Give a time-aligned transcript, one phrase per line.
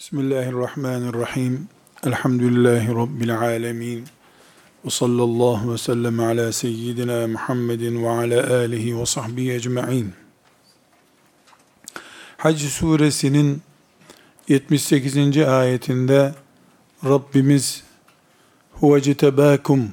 [0.00, 1.68] Bismillahirrahmanirrahim.
[2.06, 4.04] Elhamdülillahi Rabbil alemin.
[4.84, 10.12] Ve sallallahu ve sellem ala seyyidina Muhammedin ve ala alihi ve sahbihi ecma'in.
[12.36, 13.62] Hac suresinin
[14.48, 15.38] 78.
[15.38, 16.34] ayetinde
[17.04, 17.84] Rabbimiz
[18.72, 19.92] huvece tebakum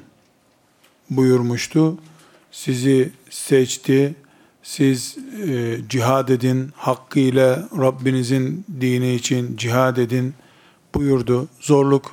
[1.10, 1.98] buyurmuştu.
[2.52, 4.16] Sizi seçti,
[4.68, 10.34] siz e, cihad edin, hakkıyla Rabbinizin dini için cihad edin
[10.95, 11.47] buyurdu.
[11.59, 12.12] Zorluk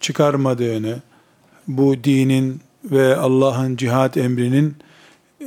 [0.00, 1.02] çıkarmadığını,
[1.68, 4.76] bu dinin ve Allah'ın cihad emrinin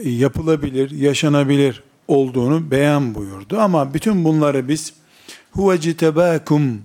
[0.03, 3.59] yapılabilir, yaşanabilir olduğunu beyan buyurdu.
[3.59, 4.93] Ama bütün bunları biz
[5.51, 6.81] huvecitebakum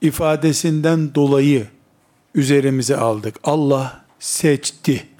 [0.00, 1.66] ifadesinden dolayı
[2.34, 3.40] üzerimize aldık.
[3.44, 5.13] Allah seçti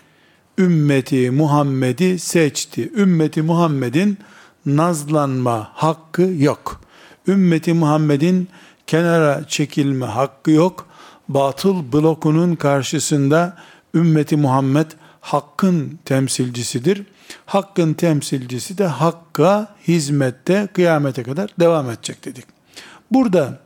[0.59, 2.93] ümmeti Muhammed'i seçti.
[2.97, 4.19] Ümmeti Muhammed'in
[4.67, 6.81] nazlanma hakkı yok.
[7.29, 8.49] Ümmeti Muhammed'in
[8.87, 10.87] kenara çekilme hakkı yok.
[11.29, 13.57] Batıl blokunun karşısında
[13.95, 17.03] ümmeti Muhammed hakkın temsilcisidir.
[17.47, 22.45] Hakkın temsilcisi de hakka hizmette kıyamete kadar devam edecek dedik.
[23.11, 23.61] Burada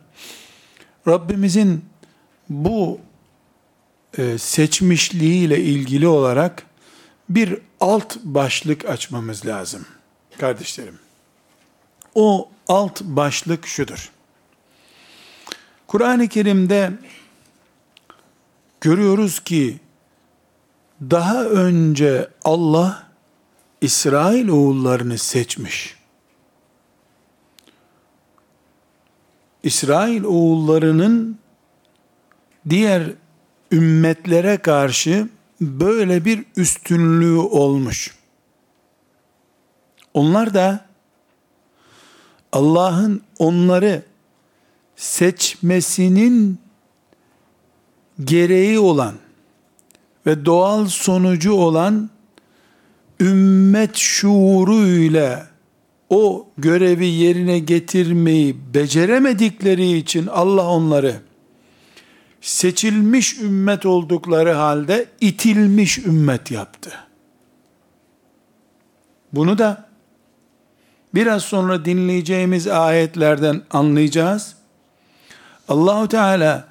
[1.07, 1.85] Rabbimizin
[2.49, 2.99] bu
[4.17, 6.68] e, seçmişliğiyle ilgili olarak
[7.29, 9.85] bir alt başlık açmamız lazım
[10.37, 10.99] kardeşlerim.
[12.15, 14.11] O alt başlık şudur.
[15.87, 16.91] Kur'an-ı Kerim'de
[18.81, 19.79] görüyoruz ki
[21.01, 23.07] daha önce Allah
[23.81, 25.95] İsrail oğullarını seçmiş.
[29.63, 31.39] İsrail oğullarının
[32.69, 33.03] diğer
[33.71, 35.27] ümmetlere karşı
[35.61, 38.15] böyle bir üstünlüğü olmuş.
[40.13, 40.85] Onlar da
[42.51, 44.03] Allah'ın onları
[44.95, 46.59] seçmesinin
[48.23, 49.15] gereği olan
[50.25, 52.09] ve doğal sonucu olan
[53.19, 55.47] ümmet şuuruyla
[56.09, 61.15] o görevi yerine getirmeyi beceremedikleri için Allah onları
[62.41, 66.91] seçilmiş ümmet oldukları halde itilmiş ümmet yaptı.
[69.33, 69.89] Bunu da
[71.15, 74.55] biraz sonra dinleyeceğimiz ayetlerden anlayacağız.
[75.67, 76.67] Allahu Teala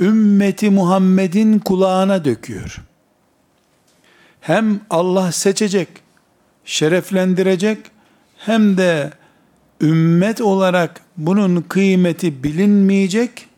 [0.00, 2.82] ümmeti Muhammed'in kulağına döküyor.
[4.40, 5.88] Hem Allah seçecek,
[6.64, 7.78] şereflendirecek
[8.38, 9.10] hem de
[9.80, 13.48] ümmet olarak bunun kıymeti bilinmeyecek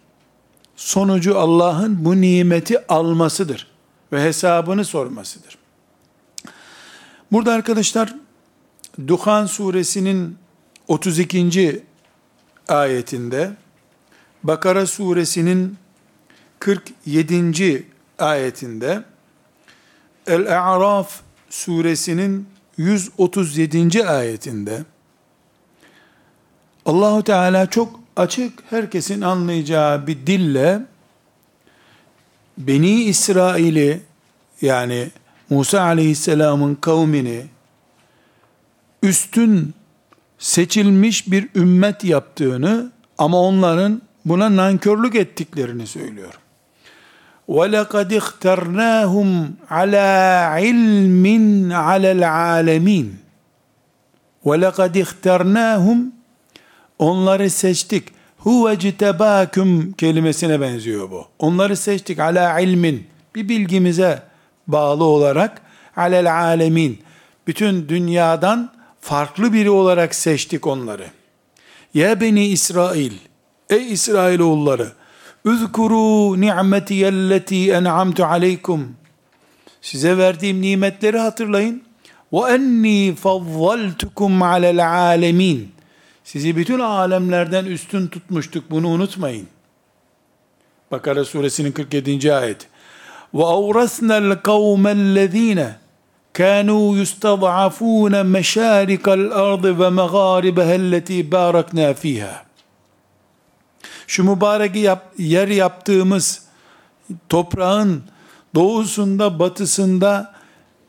[0.79, 3.67] sonucu Allah'ın bu nimeti almasıdır
[4.13, 5.59] ve hesabını sormasıdır.
[7.33, 8.15] Burada arkadaşlar
[9.07, 10.39] Duhan suresinin
[10.89, 11.83] 32.
[12.69, 13.51] ayetinde
[14.43, 15.77] Bakara suresinin
[16.59, 17.87] 47.
[18.19, 19.05] ayetinde
[20.27, 24.09] El-A'raf suresinin 137.
[24.09, 24.85] ayetinde
[26.87, 30.82] Allahu Teala çok açık, herkesin anlayacağı bir dille
[32.58, 34.02] Beni İsrail'i
[34.62, 35.10] yani
[35.50, 37.46] Musa aleyhisselamın kavmini
[39.04, 39.74] üstün
[40.40, 46.34] seçilmiş bir ümmet yaptığını ama onların buna nankörlük ettiklerini söylüyor.
[47.50, 49.30] وَلَقَدْ اخْتَرْنَاهُمْ
[49.70, 50.10] عَلَى
[50.56, 51.26] عِلْمٍ
[51.88, 53.08] عَلَى الْعَالَمِينَ
[54.46, 56.00] وَلَقَدْ اخْتَرْنَاهُمْ
[56.99, 58.05] Onları seçtik.
[58.39, 61.27] Huve citebâküm kelimesine benziyor bu.
[61.39, 63.07] Onları seçtik ala ilmin.
[63.35, 64.23] Bir bilgimize
[64.67, 65.63] bağlı olarak
[65.97, 66.99] alel alemin.
[67.47, 71.07] Bütün dünyadan farklı biri olarak seçtik onları.
[71.95, 73.13] Ya beni İsrail.
[73.71, 74.93] Ey İsrail oğulları.
[75.45, 78.97] Üzkuru ni'metiyelleti en'amtu aleykum.
[79.83, 81.83] Size verdiğim nimetleri hatırlayın.
[82.33, 85.78] Ve enni fazzaltukum alel alemin.
[86.29, 88.71] Sizi bütün alemlerden üstün tutmuştuk.
[88.71, 89.47] Bunu unutmayın.
[90.91, 92.35] Bakara suresinin 47.
[92.35, 92.69] ayet.
[93.35, 95.77] Ve avrasna'l kavmellezine
[96.33, 102.45] kanu yustad'afun meşarikal ardı ve megharibaha elleti barakna fiha.
[104.07, 106.43] Şu mübarek yap, yer yaptığımız
[107.29, 108.03] toprağın
[108.55, 110.35] doğusunda batısında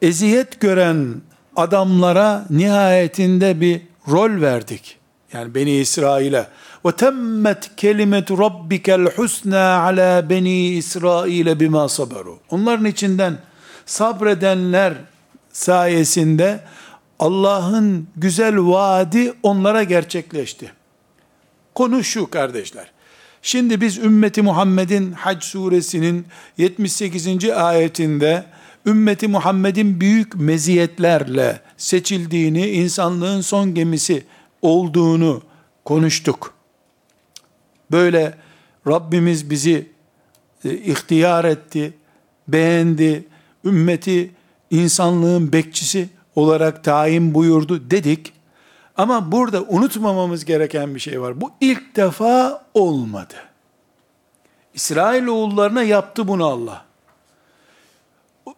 [0.02, 1.22] eziyet gören
[1.56, 4.99] adamlara nihayetinde bir rol verdik.
[5.34, 6.48] Yani Beni İsrail'e.
[6.86, 12.40] Ve temmet kelimetu rabbikel husna ala Beni İsrail'e bima saberu.
[12.50, 13.38] Onların içinden
[13.86, 14.94] sabredenler
[15.52, 16.60] sayesinde
[17.20, 20.72] Allah'ın güzel vaadi onlara gerçekleşti.
[21.76, 22.92] Konu şu kardeşler.
[23.42, 26.26] Şimdi biz ümmeti Muhammed'in Hac suresinin
[26.58, 27.50] 78.
[27.50, 28.46] ayetinde
[28.86, 34.24] ümmeti Muhammed'in büyük meziyetlerle seçildiğini, insanlığın son gemisi
[34.62, 35.42] olduğunu
[35.86, 36.54] konuştuk.
[37.92, 38.38] Böyle
[38.88, 39.92] Rabbimiz bizi
[40.66, 41.94] e, ihtiyar etti,
[42.48, 43.28] beğendi,
[43.66, 44.32] ümmeti
[44.70, 48.34] insanlığın bekçisi olarak tayin buyurdu dedik.
[48.98, 51.42] Ama burada unutmamamız gereken bir şey var.
[51.42, 53.36] Bu ilk defa olmadı.
[54.74, 56.86] İsrail oğullarına yaptı bunu Allah.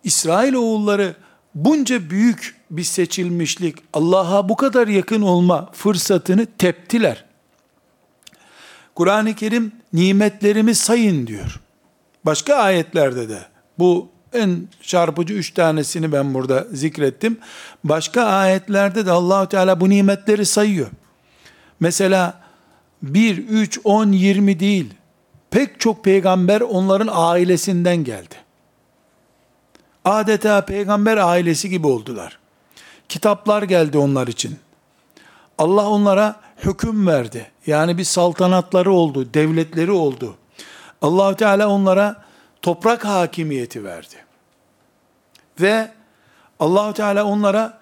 [0.03, 1.15] İsrail oğulları
[1.55, 7.25] bunca büyük bir seçilmişlik, Allah'a bu kadar yakın olma fırsatını teptiler.
[8.95, 11.59] Kur'an-ı Kerim nimetlerimi sayın diyor.
[12.25, 13.39] Başka ayetlerde de
[13.79, 17.37] bu en çarpıcı üç tanesini ben burada zikrettim.
[17.83, 20.87] Başka ayetlerde de Allahu Teala bu nimetleri sayıyor.
[21.79, 22.41] Mesela
[23.01, 24.93] 1, 3, 10, 20 değil.
[25.51, 28.35] Pek çok peygamber onların ailesinden geldi.
[30.05, 32.39] Adeta peygamber ailesi gibi oldular.
[33.09, 34.59] Kitaplar geldi onlar için.
[35.57, 37.51] Allah onlara hüküm verdi.
[37.67, 40.35] Yani bir saltanatları oldu, devletleri oldu.
[41.01, 42.23] allah Teala onlara
[42.61, 44.15] toprak hakimiyeti verdi.
[45.61, 45.91] Ve
[46.59, 47.79] allah Teala onlara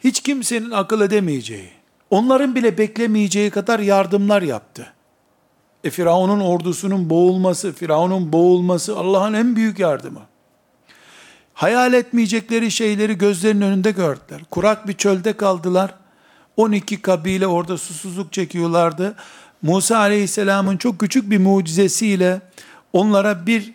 [0.00, 1.70] hiç kimsenin akıl edemeyeceği,
[2.10, 4.92] onların bile beklemeyeceği kadar yardımlar yaptı.
[5.84, 10.20] E Firavun'un ordusunun boğulması, Firavun'un boğulması Allah'ın en büyük yardımı.
[11.58, 14.40] Hayal etmeyecekleri şeyleri gözlerinin önünde gördüler.
[14.50, 15.94] Kurak bir çölde kaldılar.
[16.56, 19.14] 12 kabile orada susuzluk çekiyorlardı.
[19.62, 22.40] Musa aleyhisselamın çok küçük bir mucizesiyle
[22.92, 23.72] onlara bir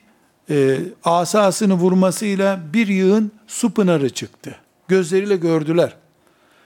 [0.50, 4.56] e, asasını vurmasıyla bir yığın su pınarı çıktı.
[4.88, 5.96] Gözleriyle gördüler.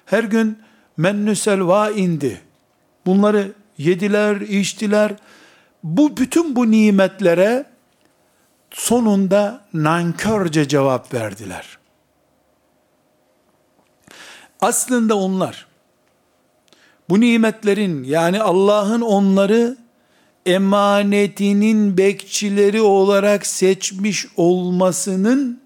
[0.06, 0.58] Her gün
[0.98, 2.42] mennü selva indi.
[3.06, 5.16] Bunları yediler, içtiler.
[5.84, 7.66] Bu bütün bu nimetlere
[8.72, 11.78] sonunda nankörce cevap verdiler.
[14.62, 15.68] Aslında onlar
[17.10, 19.78] bu nimetlerin yani Allah'ın onları
[20.46, 25.62] emanetinin bekçileri olarak seçmiş olmasının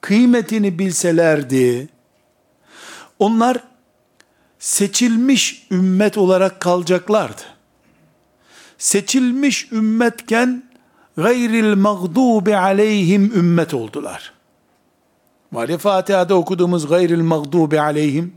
[0.00, 1.88] kıymetini bilselerdi,
[3.18, 3.58] onlar
[4.58, 7.42] seçilmiş ümmet olarak kalacaklardı.
[8.78, 10.67] Seçilmiş ümmetken
[11.18, 14.32] gayril mağdubi aleyhim ümmet oldular.
[15.52, 18.34] Var ya Fatiha'da okuduğumuz gayril mağdubi aleyhim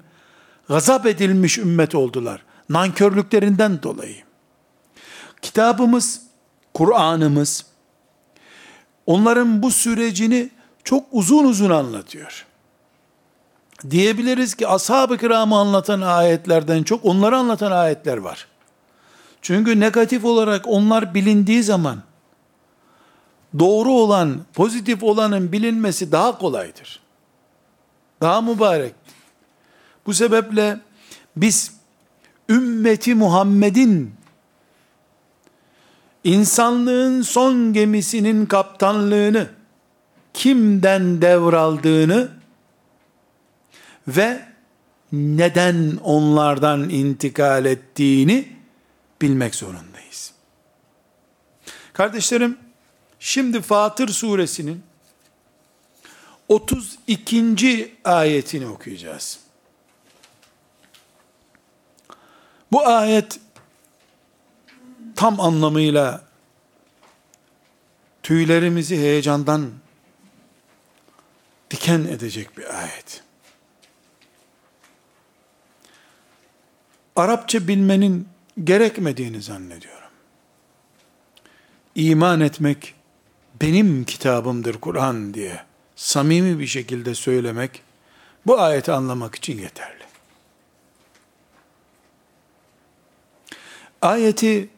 [0.68, 2.44] gazap edilmiş ümmet oldular.
[2.70, 4.16] Nankörlüklerinden dolayı.
[5.42, 6.22] Kitabımız,
[6.74, 7.66] Kur'an'ımız
[9.06, 10.50] onların bu sürecini
[10.84, 12.46] çok uzun uzun anlatıyor.
[13.90, 18.48] Diyebiliriz ki ashab-ı kiramı anlatan ayetlerden çok onları anlatan ayetler var.
[19.42, 22.02] Çünkü negatif olarak onlar bilindiği zaman
[23.60, 27.00] doğru olan, pozitif olanın bilinmesi daha kolaydır.
[28.22, 28.94] Daha mübarek.
[30.06, 30.80] Bu sebeple
[31.36, 31.74] biz
[32.50, 34.14] ümmeti Muhammed'in
[36.24, 39.50] insanlığın son gemisinin kaptanlığını
[40.34, 42.30] kimden devraldığını
[44.08, 44.46] ve
[45.12, 48.48] neden onlardan intikal ettiğini
[49.22, 50.34] bilmek zorundayız.
[51.94, 52.58] Kardeşlerim,
[53.22, 54.84] şimdi Fatır suresinin
[56.48, 57.96] 32.
[58.04, 59.40] ayetini okuyacağız.
[62.72, 63.40] Bu ayet
[65.16, 66.24] tam anlamıyla
[68.24, 69.72] tüylerimizi heyecandan
[71.72, 73.24] diken edecek bir ayet.
[77.16, 78.28] Arapça bilmenin
[78.64, 80.10] gerekmediğini zannediyorum.
[81.96, 83.01] İman etmek
[83.62, 85.64] benim kitabımdır Kur'an diye
[85.96, 87.82] samimi bir şekilde söylemek
[88.48, 90.04] bu ayeti anlamak için yeterli.
[94.02, 94.70] Ayeti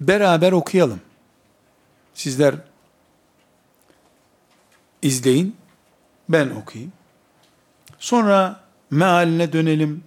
[0.00, 1.00] beraber okuyalım.
[2.14, 2.54] Sizler
[5.02, 5.56] izleyin,
[6.28, 6.92] ben okuyayım.
[7.98, 8.60] Sonra
[8.90, 10.04] mealine dönelim.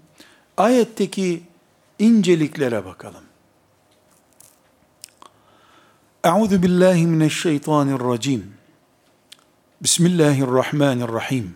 [0.58, 1.44] Ayetteki
[2.00, 3.26] inceliklere bakalım.
[6.27, 8.53] Euzu billahi mineşşeytanirracim.
[9.81, 11.55] Bismillahirrahmanirrahim.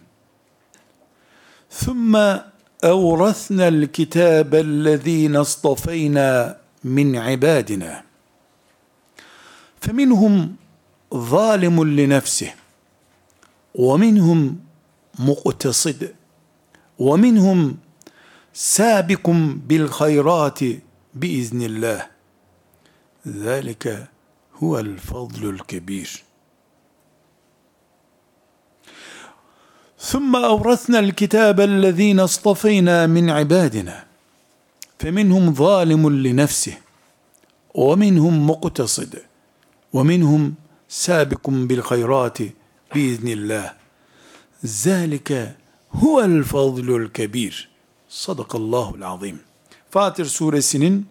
[1.70, 2.52] Thumma
[2.84, 8.04] أورثنا الكتاب الذين اصطفينا من عبادنا
[9.82, 10.56] فمنهم
[11.14, 12.52] ظالم لنفسه
[13.76, 14.60] ومنهم
[15.20, 16.02] مقتصد
[17.00, 17.78] ومنهم
[18.54, 19.26] سابق
[19.68, 20.60] بالخيرات
[21.20, 22.00] بإذن الله
[23.28, 24.11] ذَٰلِكَ
[24.63, 26.23] هُوَ الْفَضْلُ الْكَب۪يرُ
[29.99, 34.07] ثم أورثنا الكتاب الذين اصطفينا من عبادنا
[34.99, 36.79] فمنهم ظالم لنفسه
[37.75, 39.23] ومنهم مقتصد
[39.93, 40.55] ومنهم
[40.89, 42.39] سابق بالخيرات
[42.95, 43.73] بإذن الله
[44.87, 45.57] ذلك
[45.93, 47.69] هو الفضل الكبير
[48.09, 49.41] Sadakallahul azim.
[49.91, 51.07] Fatir suresinin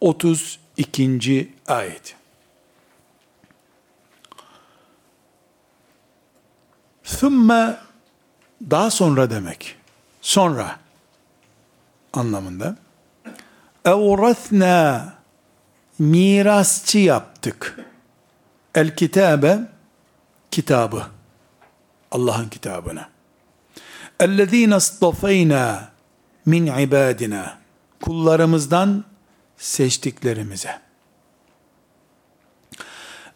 [0.00, 1.48] 32.
[1.66, 2.16] ayet.
[7.09, 7.77] Thumma
[8.69, 9.75] daha sonra demek.
[10.21, 10.75] Sonra
[12.13, 12.75] anlamında.
[13.85, 15.13] Evrathna
[15.99, 17.79] mirasçı yaptık.
[18.75, 19.59] El kitabe
[20.51, 21.05] kitabı.
[22.11, 23.05] Allah'ın kitabını.
[24.19, 25.89] Ellezîne istafeyna
[26.45, 27.57] min ibadina.
[28.01, 29.03] Kullarımızdan
[29.57, 30.79] seçtiklerimize.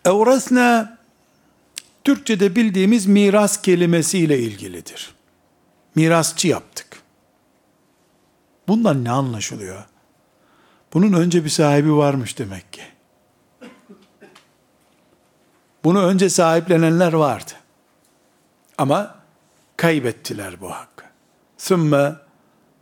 [0.05, 0.97] Evrasna
[2.04, 5.14] Türkçe'de bildiğimiz miras kelimesiyle ilgilidir.
[5.94, 7.02] Mirasçı yaptık.
[8.68, 9.84] Bundan ne anlaşılıyor?
[10.94, 12.82] Bunun önce bir sahibi varmış demek ki.
[15.84, 17.52] Bunu önce sahiplenenler vardı.
[18.78, 19.14] Ama
[19.76, 21.04] kaybettiler bu hakkı.
[21.58, 22.16] Sümme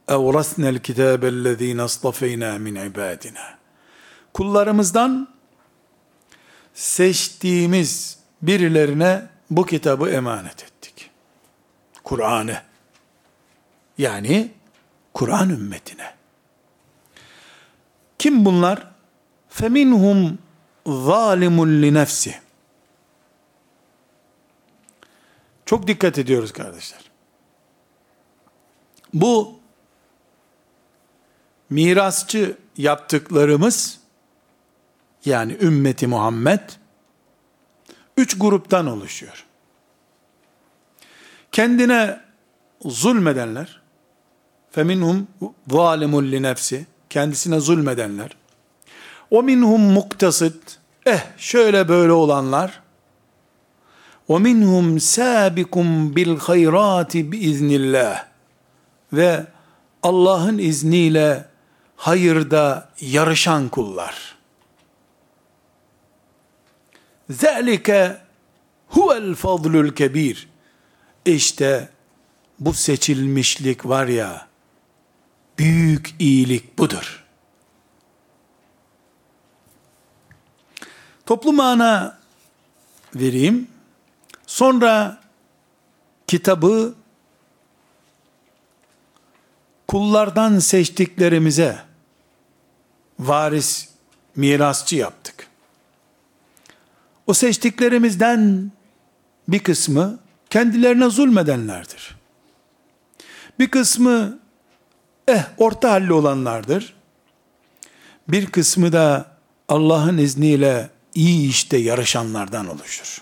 [0.09, 3.55] اَوْرَسْنَا الْكِتَابَ الَّذ۪ينَ اصْطَفَيْنَا مِنْ عِبَادِنَا
[4.35, 5.29] Kullarımızdan
[6.75, 11.10] seçtiğimiz birilerine bu kitabı emanet ettik.
[12.04, 12.62] Kur'an'ı.
[13.98, 14.52] Yani
[15.14, 16.14] Kur'an ümmetine.
[18.20, 18.92] Kim bunlar?
[19.50, 20.38] Feminhum
[20.88, 22.42] zalimun li nefsi.
[25.66, 27.12] Çok dikkat ediyoruz kardeşler.
[29.14, 29.60] Bu
[31.70, 34.00] mirasçı yaptıklarımız
[35.26, 36.70] yani ümmeti Muhammed
[38.22, 39.46] üç gruptan oluşuyor.
[41.52, 42.20] Kendine
[42.86, 43.82] zulmedenler
[44.72, 45.28] feminhum
[45.72, 48.30] zalimun li nefsi kendisine zulmedenler
[49.32, 52.82] o minhum muktasit eh şöyle böyle olanlar
[54.30, 58.26] ve minhum sabikum bil hayrati biiznillah
[59.14, 59.46] ve
[60.04, 61.46] Allah'ın izniyle
[61.96, 64.31] hayırda yarışan kullar.
[67.32, 68.18] Zalike
[68.88, 70.50] huvel fadlul kebir.
[71.26, 71.90] İşte
[72.60, 74.48] bu seçilmişlik var ya,
[75.58, 77.26] büyük iyilik budur.
[81.26, 82.20] Toplu mana
[83.16, 83.68] vereyim.
[84.48, 85.22] Sonra
[86.28, 86.94] kitabı
[89.88, 91.80] kullardan seçtiklerimize
[93.20, 93.90] varis,
[94.36, 95.41] mirasçı yaptık.
[97.32, 98.72] O seçtiklerimizden
[99.48, 100.20] bir kısmı
[100.50, 102.16] kendilerine zulmedenlerdir.
[103.60, 104.40] Bir kısmı
[105.28, 106.94] eh orta halli olanlardır.
[108.28, 109.32] Bir kısmı da
[109.70, 113.22] Allah'ın izniyle iyi işte yarışanlardan oluşur.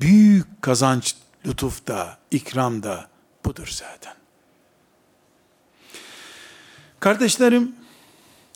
[0.00, 1.14] Büyük kazanç
[1.46, 3.08] lütufta, ikramda
[3.44, 4.14] budur zaten.
[7.00, 7.74] Kardeşlerim,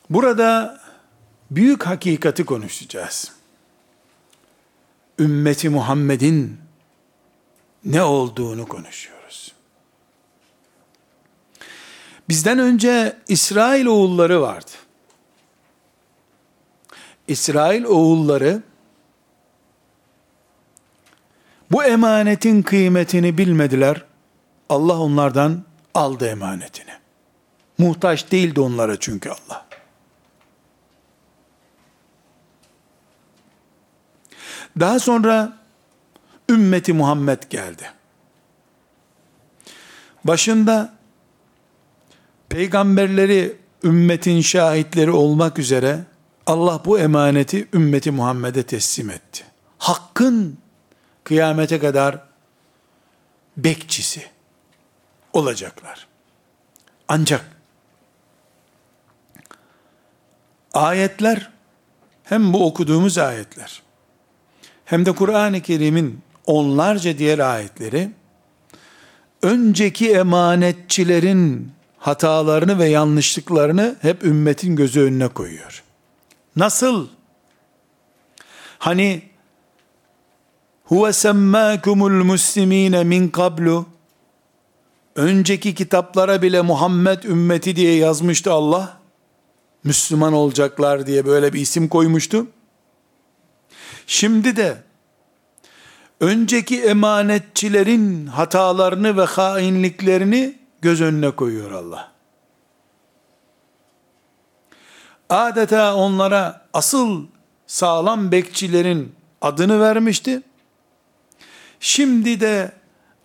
[0.09, 0.81] Burada
[1.51, 3.42] büyük hakikati konuşacağız.
[5.19, 6.57] Ümmeti Muhammed'in
[7.85, 9.53] ne olduğunu konuşuyoruz.
[12.29, 14.71] Bizden önce İsrail oğulları vardı.
[17.27, 18.61] İsrail oğulları
[21.71, 24.05] bu emanetin kıymetini bilmediler.
[24.69, 26.91] Allah onlardan aldı emanetini.
[27.77, 29.65] Muhtaç değildi onlara çünkü Allah.
[34.79, 35.57] Daha sonra
[36.49, 37.91] ümmeti Muhammed geldi.
[40.23, 40.93] Başında
[42.49, 45.99] peygamberleri ümmetin şahitleri olmak üzere
[46.45, 49.45] Allah bu emaneti ümmeti Muhammed'e teslim etti.
[49.77, 50.57] Hakkın
[51.23, 52.19] kıyamete kadar
[53.57, 54.25] bekçisi
[55.33, 56.07] olacaklar.
[57.07, 57.45] Ancak
[60.73, 61.51] ayetler
[62.23, 63.82] hem bu okuduğumuz ayetler
[64.93, 68.11] hem de Kur'an-ı Kerim'in onlarca diğer ayetleri
[69.41, 75.83] önceki emanetçilerin hatalarını ve yanlışlıklarını hep ümmetin gözü önüne koyuyor.
[76.55, 77.07] Nasıl?
[78.79, 79.21] Hani
[80.83, 83.85] huve semmâkumul muslimîne min kablu
[85.15, 88.97] önceki kitaplara bile Muhammed ümmeti diye yazmıştı Allah.
[89.83, 92.47] Müslüman olacaklar diye böyle bir isim koymuştu.
[94.07, 94.77] Şimdi de
[96.19, 102.11] önceki emanetçilerin hatalarını ve hainliklerini göz önüne koyuyor Allah.
[105.29, 107.25] Adeta onlara asıl
[107.67, 110.41] sağlam bekçilerin adını vermişti.
[111.79, 112.71] Şimdi de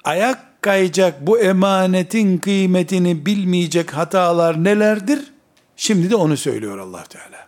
[0.04, 5.32] ayak kayacak bu emanetin kıymetini bilmeyecek hatalar nelerdir?
[5.76, 7.48] Şimdi de onu söylüyor Allah Teala.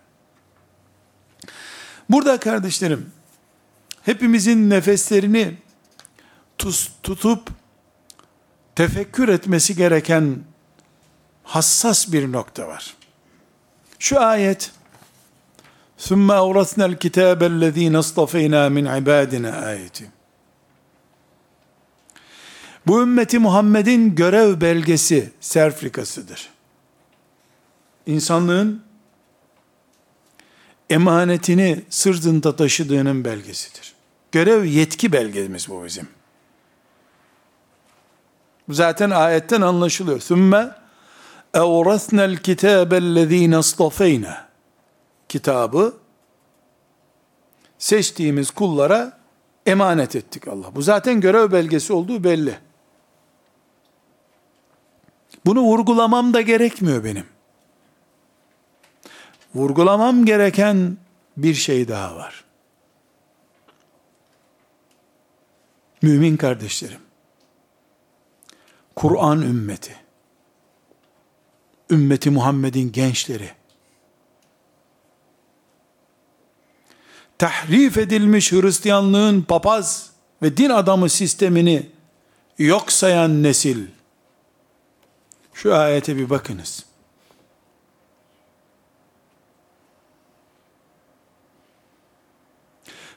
[2.09, 3.11] Burada kardeşlerim,
[4.03, 5.53] hepimizin nefeslerini
[7.03, 7.49] tutup
[8.75, 10.39] tefekkür etmesi gereken
[11.43, 12.95] hassas bir nokta var.
[13.99, 14.71] Şu ayet
[15.99, 20.11] ثُمَّ اَوْرَثْنَا الْكِتَابَ الَّذ۪ينَ اصْطَفَيْنَا مِنْ عِبَادِنَا ayeti.
[22.87, 26.49] Bu ümmeti Muhammed'in görev belgesi serfrikasıdır.
[28.05, 28.83] İnsanlığın
[30.89, 33.95] emanetini sırtında taşıdığının belgesidir.
[34.31, 36.07] Görev yetki belgemiz bu bizim.
[38.69, 40.19] Zaten ayetten anlaşılıyor.
[40.19, 40.71] ثُمَّ
[41.53, 44.35] اَوْرَثْنَا الْكِتَابَ الَّذ۪ينَ اصْطَفَيْنَا
[45.29, 45.93] Kitabı
[47.77, 49.17] seçtiğimiz kullara
[49.65, 50.75] emanet ettik Allah.
[50.75, 52.57] Bu zaten görev belgesi olduğu belli.
[55.45, 57.25] Bunu vurgulamam da gerekmiyor benim.
[59.54, 60.96] Vurgulamam gereken
[61.36, 62.44] bir şey daha var.
[66.02, 67.00] Mümin kardeşlerim,
[68.96, 69.96] Kur'an ümmeti,
[71.90, 73.50] ümmeti Muhammed'in gençleri,
[77.38, 80.10] tahrif edilmiş Hristiyanlığın papaz
[80.42, 81.90] ve din adamı sistemini
[82.58, 83.86] yok sayan nesil,
[85.54, 86.89] şu ayete bir bakınız.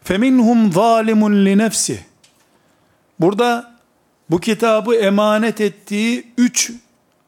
[0.04, 1.98] فَمِنْهُمْ ظَالِمٌ لِنَفْسِهِ
[3.20, 3.74] Burada
[4.31, 6.72] bu kitabı emanet ettiği üç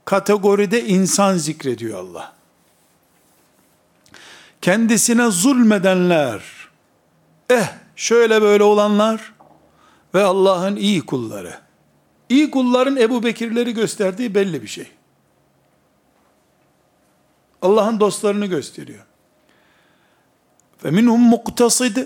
[0.04, 2.32] kategoride insan zikrediyor Allah.
[4.62, 6.42] Kendisine zulmedenler,
[7.50, 9.32] eh şöyle böyle olanlar
[10.14, 11.58] ve Allah'ın iyi kulları.
[12.28, 14.86] İyi kulların Ebu Bekirleri gösterdiği belli bir şey.
[17.62, 19.04] Allah'ın dostlarını gösteriyor.
[20.84, 21.96] Ve minhum muktasid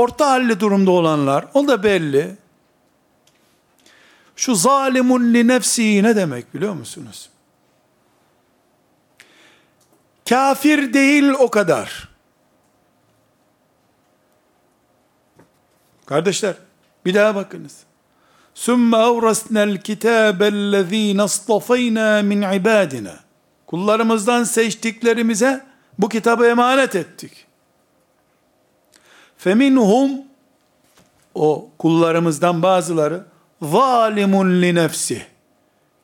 [0.00, 2.36] orta halli durumda olanlar o da belli.
[4.36, 7.30] Şu zalimun li nefsi ne demek biliyor musunuz?
[10.28, 12.08] Kafir değil o kadar.
[16.06, 16.54] Kardeşler
[17.04, 17.76] bir daha bakınız.
[18.54, 23.14] Sümme evrasnel kitâbellezîne astafayna min ibâdina.
[23.66, 25.66] Kullarımızdan seçtiklerimize
[25.98, 27.46] bu kitabı emanet ettik.
[29.40, 30.10] Feminhum
[31.34, 33.24] o kullarımızdan bazıları
[33.62, 35.26] zalimun li nefsi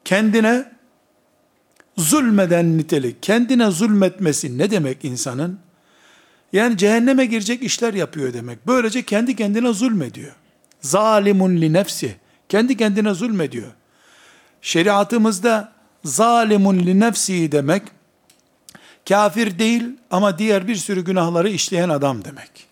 [0.04, 0.72] kendine
[1.96, 5.58] zulmeden nitelik kendine zulmetmesi ne demek insanın?
[6.52, 8.66] Yani cehenneme girecek işler yapıyor demek.
[8.66, 10.32] Böylece kendi kendine zulmediyor.
[10.80, 12.16] Zalimun li nefsi
[12.48, 13.70] kendi kendine zulmediyor.
[14.62, 15.72] Şeriatımızda
[16.04, 17.82] zalimun li nefsi demek
[19.08, 22.65] kafir değil ama diğer bir sürü günahları işleyen adam demek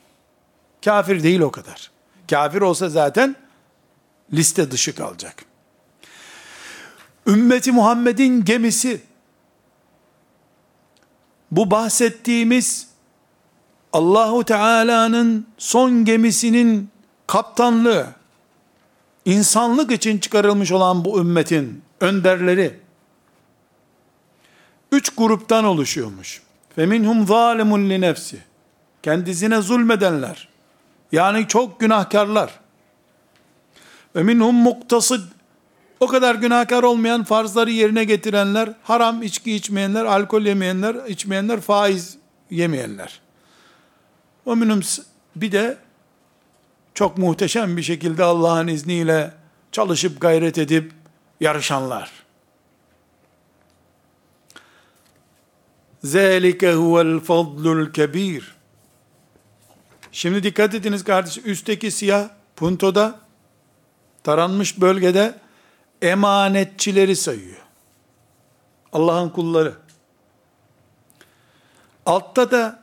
[0.85, 1.91] kafir değil o kadar
[2.31, 3.37] kafir olsa zaten
[4.33, 5.45] liste dışı kalacak.
[7.27, 9.01] Ümmeti Muhammed'in gemisi
[11.51, 12.89] bu bahsettiğimiz
[13.93, 16.91] Allahu Teala'nın son gemisinin
[17.27, 18.07] kaptanlığı
[19.25, 22.81] insanlık için çıkarılmış olan bu ümmetin önderleri
[24.93, 26.43] üç gruptan oluşuyormuş.
[26.77, 28.39] Feminhum zalimun li nefsi.
[29.03, 30.54] Kendisine zulmedenler.
[31.15, 32.61] Yani çok günahkarlar.
[34.17, 35.21] Ve minhum muktasid.
[36.01, 42.17] O kadar günahkar olmayan farzları yerine getirenler, haram içki içmeyenler, alkol yemeyenler, içmeyenler, faiz
[42.51, 43.21] yemeyenler.
[44.47, 44.81] O minhum
[45.37, 45.79] bir de
[46.95, 49.33] çok muhteşem bir şekilde Allah'ın izniyle
[49.73, 50.93] çalışıp gayret edip
[51.41, 52.11] yarışanlar.
[56.05, 58.54] Zalike huvel fadlul kebir.
[60.15, 61.43] Şimdi dikkat ediniz kardeşim.
[61.47, 63.21] Üstteki siyah puntoda
[64.25, 65.35] taranmış bölgede
[66.03, 67.57] emanetçileri sayıyor.
[68.93, 69.75] Allah'ın kulları.
[72.07, 72.83] Altta da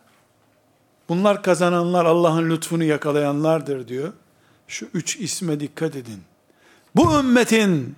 [1.09, 4.13] bunlar kazananlar Allah'ın lütfunu yakalayanlardır diyor.
[4.67, 6.21] Şu üç isme dikkat edin.
[6.95, 7.95] Bu ümmetin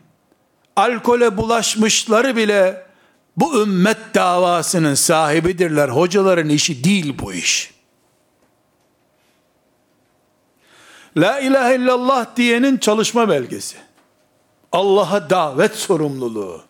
[0.75, 2.85] alkole bulaşmışları bile
[3.37, 5.89] bu ümmet davasının sahibidirler.
[5.89, 7.82] Hocaların işi değil bu iş.
[11.17, 13.77] La ilahe illallah diyenin çalışma belgesi.
[14.71, 16.61] Allah'a davet sorumluluğu.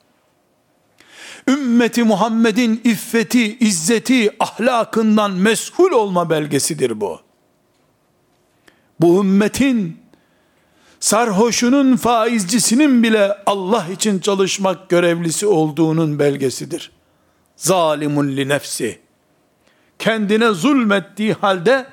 [1.47, 7.19] Ümmeti Muhammed'in iffeti, izzeti, ahlakından mesul olma belgesidir bu.
[8.99, 9.97] Bu ümmetin
[10.99, 16.91] sarhoşunun faizcisinin bile Allah için çalışmak görevlisi olduğunun belgesidir.
[17.55, 18.99] Zalimun li nefsi.
[19.99, 21.85] Kendine zulmettiği halde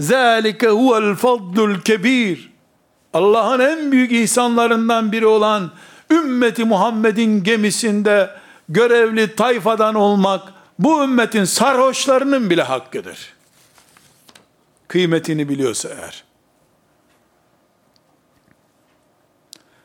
[0.00, 2.52] zâlike huvel fadlul kebir.
[3.12, 5.70] Allah'ın en büyük ihsanlarından biri olan
[6.10, 8.30] ümmeti Muhammed'in gemisinde
[8.68, 13.34] görevli tayfadan olmak bu ümmetin sarhoşlarının bile hakkıdır.
[14.88, 16.28] Kıymetini biliyorsa eğer.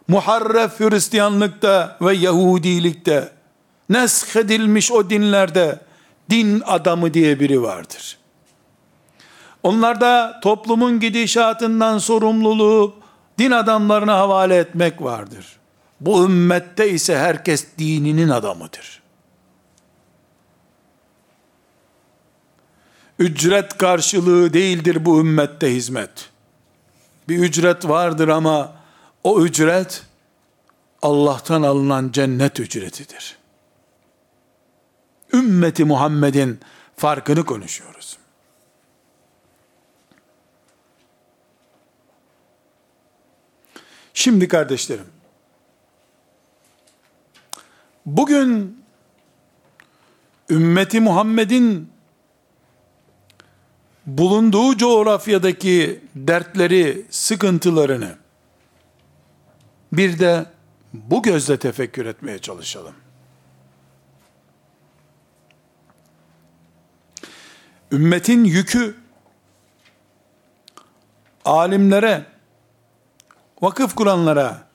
[0.08, 3.32] muharref Hristiyanlıkta ve Yahudilikte
[3.89, 5.80] nesk edilmiş o dinlerde
[6.30, 8.17] din adamı diye biri vardır.
[9.63, 12.95] Onlarda toplumun gidişatından sorumluluğu
[13.39, 15.60] din adamlarına havale etmek vardır.
[16.02, 19.04] Bu ümmette ise herkes dininin adamıdır.
[23.19, 26.30] Ücret karşılığı değildir bu ümmette hizmet.
[27.30, 28.73] Bir ücret vardır ama
[29.23, 30.04] o ücret
[31.02, 33.38] Allah'tan alınan cennet ücretidir.
[35.34, 36.60] Ümmeti Muhammed'in
[36.97, 38.17] farkını konuşuyoruz.
[44.13, 45.06] Şimdi kardeşlerim,
[48.06, 48.84] bugün
[50.49, 51.91] ümmeti Muhammed'in
[54.06, 58.15] bulunduğu coğrafyadaki dertleri, sıkıntılarını
[59.93, 60.45] bir de
[60.93, 62.95] bu gözle tefekkür etmeye çalışalım.
[67.91, 68.95] Ümmetin yükü
[71.45, 72.33] alimlere,
[73.63, 74.67] vakıf kuranlara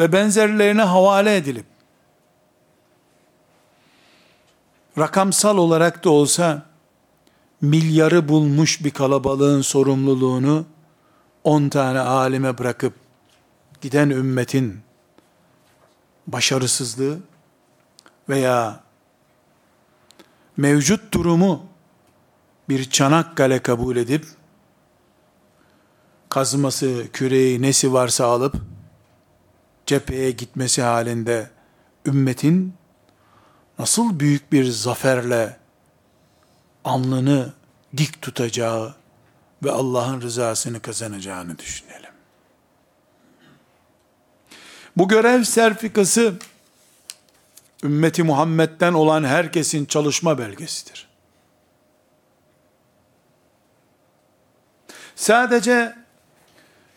[0.00, 1.66] ve benzerlerine havale edilip
[4.98, 6.62] rakamsal olarak da olsa
[7.60, 10.66] milyarı bulmuş bir kalabalığın sorumluluğunu
[11.44, 12.94] 10 tane alime bırakıp
[13.80, 14.80] giden ümmetin
[16.26, 17.18] başarısızlığı
[18.28, 18.80] veya
[20.56, 21.66] mevcut durumu
[22.68, 24.26] bir Çanakkale kabul edip
[26.28, 28.54] kazması, küreği, nesi varsa alıp
[29.86, 31.50] cepheye gitmesi halinde
[32.06, 32.74] ümmetin
[33.78, 35.56] nasıl büyük bir zaferle
[36.84, 37.52] alnını
[37.96, 38.94] dik tutacağı
[39.64, 42.10] ve Allah'ın rızasını kazanacağını düşünelim.
[44.96, 46.34] Bu görev serfikası
[47.84, 51.08] ümmeti Muhammed'den olan herkesin çalışma belgesidir.
[55.16, 55.96] Sadece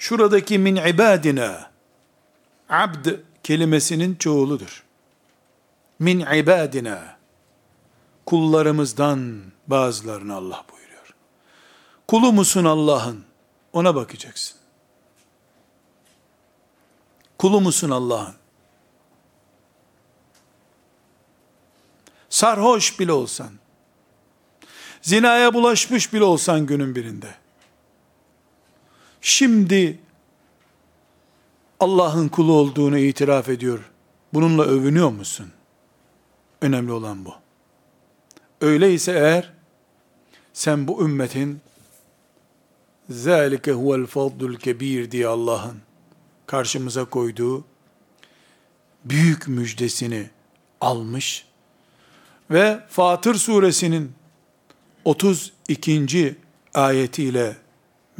[0.02, 1.72] şuradaki min ibadina
[2.70, 3.08] abd
[3.44, 4.84] kelimesinin çoğuludur.
[6.00, 7.18] Min ibadina
[8.26, 11.16] kullarımızdan bazılarını Allah buyuruyor.
[12.08, 13.26] Kulu musun Allah'ın?
[13.74, 14.58] Ona bakacaksın.
[17.38, 18.36] Kulu musun Allah'ın?
[22.30, 23.52] Sarhoş bile olsan,
[25.02, 27.41] zinaya bulaşmış bile olsan günün birinde,
[29.21, 29.99] şimdi
[31.81, 33.91] Allah'ın kulu olduğunu itiraf ediyor.
[34.35, 35.53] Bununla övünüyor musun?
[36.61, 37.35] Önemli olan bu.
[38.61, 39.53] Öyleyse eğer,
[40.53, 41.61] sen bu ümmetin,
[43.11, 45.77] ذَٰلِكَ هُوَ الْفَضْلُ الْكَب۪يرِ diye Allah'ın,
[46.47, 47.65] karşımıza koyduğu
[49.05, 50.31] büyük müjdesini
[50.81, 51.47] almış
[52.51, 54.13] ve Fatır suresinin
[55.05, 56.37] 32.
[56.75, 57.57] ayetiyle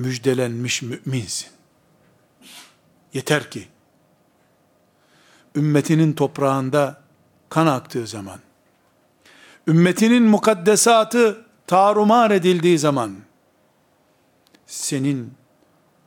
[0.02, 1.50] müjdelenmiş müminsin.
[3.14, 3.68] Yeter ki
[5.56, 7.02] ümmetinin toprağında
[7.50, 8.40] kan aktığı zaman,
[9.68, 13.16] ümmetinin mukaddesatı tarumar edildiği zaman,
[14.66, 15.34] senin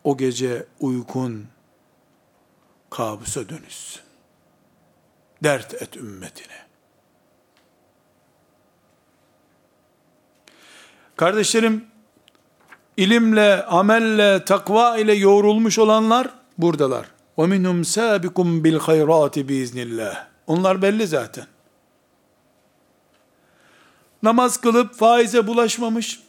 [0.05, 1.47] o gece uykun
[2.91, 4.03] kabusa dönüşsün.
[5.43, 6.65] Dert et ümmetine.
[11.17, 11.94] Kardeşlerim,
[12.98, 17.06] ilimle, amelle, takva ile yoğrulmuş olanlar buradalar.
[17.38, 20.14] وَمِنْهُمْ سَابِكُمْ بِالْخَيْرَاتِ بِاِذْنِ
[20.48, 21.46] Onlar belli zaten.
[24.24, 26.20] Namaz kılıp faize bulaşmamış,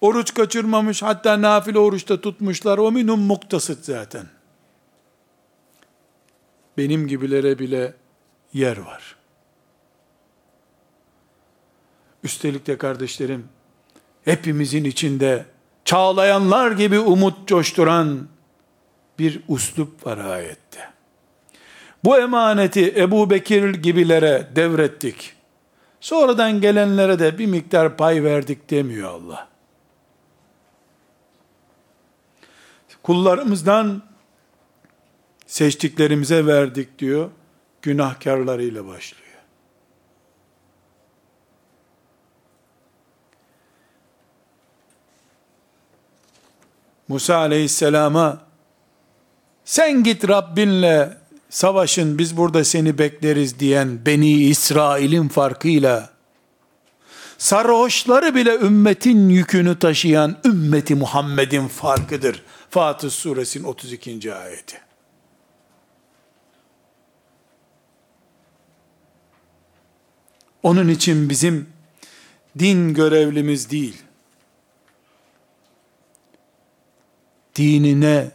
[0.00, 2.78] oruç kaçırmamış, hatta nafile oruçta tutmuşlar.
[2.78, 4.26] O minhum muktasıt zaten
[6.78, 7.94] benim gibilere bile
[8.52, 9.16] yer var.
[12.22, 13.48] Üstelik de kardeşlerim,
[14.24, 15.46] hepimizin içinde
[15.85, 18.27] çağlayanlar gibi umut coşturan
[19.19, 20.89] bir uslup var ayette.
[22.03, 25.33] Bu emaneti Ebu Bekir gibilere devrettik.
[25.99, 29.47] Sonradan gelenlere de bir miktar pay verdik demiyor Allah.
[33.03, 34.03] Kullarımızdan
[35.45, 37.29] seçtiklerimize verdik diyor.
[37.81, 39.24] Günahkarlarıyla başlıyor.
[47.07, 48.41] Musa aleyhisselama
[49.65, 51.17] sen git Rabbinle
[51.49, 56.09] savaşın biz burada seni bekleriz diyen Beni İsrail'in farkıyla
[57.37, 62.43] sarhoşları bile ümmetin yükünü taşıyan ümmeti Muhammed'in farkıdır.
[62.69, 64.33] Fatih suresinin 32.
[64.33, 64.81] ayeti.
[70.63, 71.69] Onun için bizim
[72.59, 74.04] din görevlimiz değil,
[77.55, 78.31] dinine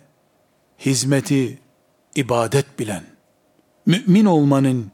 [0.78, 1.58] hizmeti
[2.14, 3.04] ibadet bilen,
[3.86, 4.90] mümin olmanın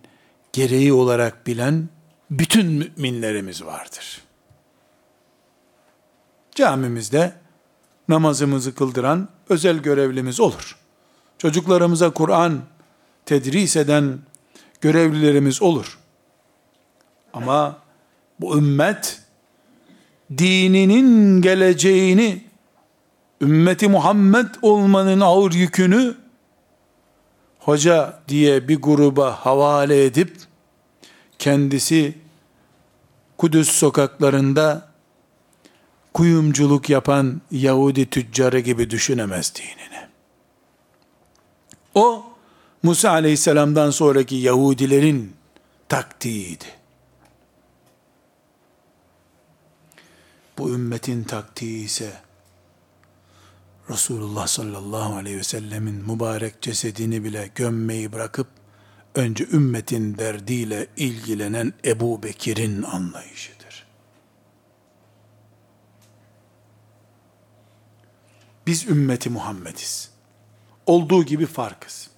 [0.53, 1.89] gereği olarak bilen
[2.31, 4.23] bütün müminlerimiz vardır.
[6.55, 7.33] Camimizde
[8.09, 10.79] namazımızı kıldıran özel görevlimiz olur.
[11.39, 12.61] Çocuklarımıza Kur'an
[13.27, 14.19] tedris eden
[14.81, 15.99] görevlilerimiz olur.
[17.33, 17.79] Ama
[18.41, 19.21] bu ümmet
[20.39, 22.46] dininin geleceğini
[23.40, 26.14] ümmeti Muhammed olmanın ağır yükünü
[27.59, 30.37] hoca diye bir gruba havale edip
[31.38, 32.18] kendisi
[33.38, 34.88] Kudüs sokaklarında
[36.14, 40.07] kuyumculuk yapan Yahudi tüccarı gibi düşünemez dinini.
[41.94, 42.25] O
[42.83, 45.37] Musa aleyhisselamdan sonraki Yahudilerin
[45.88, 46.64] taktiğiydi.
[50.59, 52.26] Bu ümmetin taktiği ise
[53.90, 58.46] Resulullah sallallahu aleyhi ve sellemin mübarek cesedini bile gömmeyi bırakıp
[59.14, 63.87] önce ümmetin derdiyle ilgilenen Ebu Bekir'in anlayışıdır.
[68.66, 70.11] Biz ümmeti Muhammediz.
[70.87, 72.11] Olduğu gibi farkız.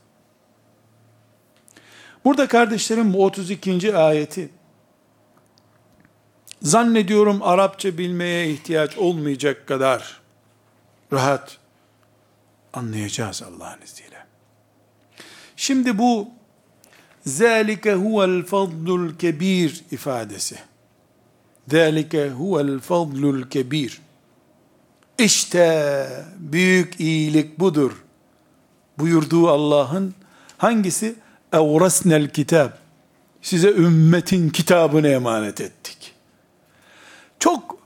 [2.25, 3.97] Burada kardeşlerim bu 32.
[3.97, 4.51] ayeti
[6.63, 10.21] zannediyorum Arapça bilmeye ihtiyaç olmayacak kadar
[11.13, 11.59] rahat
[12.73, 14.27] anlayacağız Allah'ın izniyle.
[15.57, 16.29] Şimdi bu
[17.27, 20.59] zâlike huvel fadlul kebir ifadesi.
[21.69, 24.01] Zâlike huvel fadlul kebir.
[25.19, 26.07] İşte
[26.39, 27.93] büyük iyilik budur.
[28.99, 30.15] Buyurduğu Allah'ın
[30.59, 31.15] hangisi?
[31.53, 32.71] Evrasnel kitab.
[33.43, 36.15] Size ümmetin kitabını emanet ettik.
[37.39, 37.79] Çok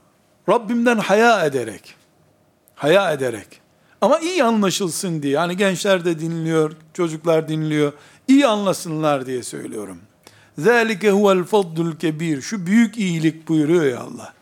[0.49, 1.95] Rabbimden haya ederek,
[2.83, 3.47] haya ederek
[4.01, 5.37] ama iyi anlaşılsın diye.
[5.37, 7.93] Hani gençler de dinliyor, çocuklar dinliyor.
[8.27, 9.97] İyi anlasınlar diye söylüyorum.
[10.57, 12.41] Zalike huvel faddul kebir.
[12.41, 14.33] Şu büyük iyilik buyuruyor ya Allah.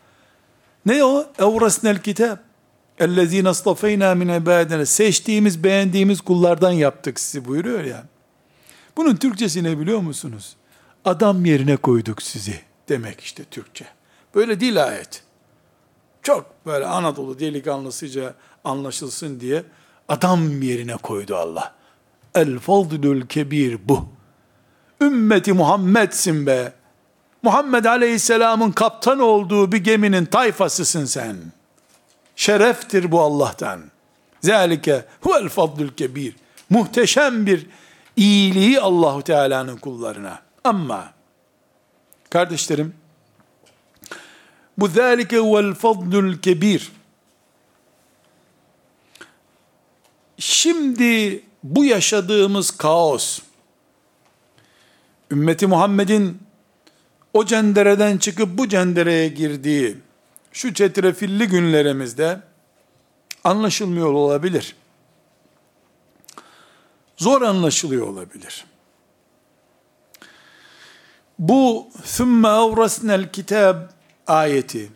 [0.86, 1.26] Ne o?
[1.38, 2.36] Evrasnel kitab.
[2.98, 4.86] Ellezine astafeyna min ibadina.
[4.86, 8.04] Seçtiğimiz, beğendiğimiz kullardan yaptık sizi buyuruyor ya.
[8.96, 10.56] Bunun Türkçesi ne biliyor musunuz?
[11.04, 13.84] Adam yerine koyduk sizi demek işte Türkçe.
[14.34, 15.22] Böyle değil ayet.
[16.22, 19.64] Çok böyle Anadolu delikanlısıca anlaşılsın diye
[20.08, 21.74] adam yerine koydu Allah.
[22.34, 24.08] El fadlül kebir bu.
[25.00, 26.72] Ümmeti Muhammed'sin be.
[27.42, 31.36] Muhammed Aleyhisselam'ın kaptan olduğu bir geminin tayfasısın sen.
[32.36, 33.80] Şereftir bu Allah'tan.
[34.40, 36.36] Zalike huvel fadlül kebir.
[36.70, 37.66] Muhteşem bir
[38.16, 40.42] iyiliği Allahu Teala'nın kullarına.
[40.64, 41.12] Ama
[42.30, 42.94] kardeşlerim
[44.81, 46.91] bu zalike huvel fadlül kebir.
[50.37, 53.39] Şimdi bu yaşadığımız kaos,
[55.31, 56.39] ümmeti Muhammed'in
[57.33, 59.97] o cendereden çıkıp bu cendereye girdiği
[60.51, 62.39] şu çetrefilli günlerimizde
[63.43, 64.75] anlaşılmıyor olabilir.
[67.17, 68.65] Zor anlaşılıyor olabilir.
[71.39, 73.87] Bu ثُمَّ اَوْرَسْنَا الْكِتَابِ
[74.32, 74.92] ayeti,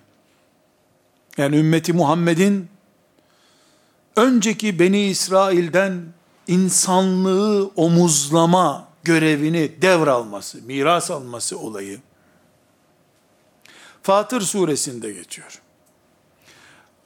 [1.39, 2.69] yani ümmeti Muhammed'in
[4.17, 6.05] önceki Beni İsrail'den
[6.47, 12.01] insanlığı omuzlama görevini devralması, miras alması olayı
[14.03, 15.61] Fatır suresinde geçiyor.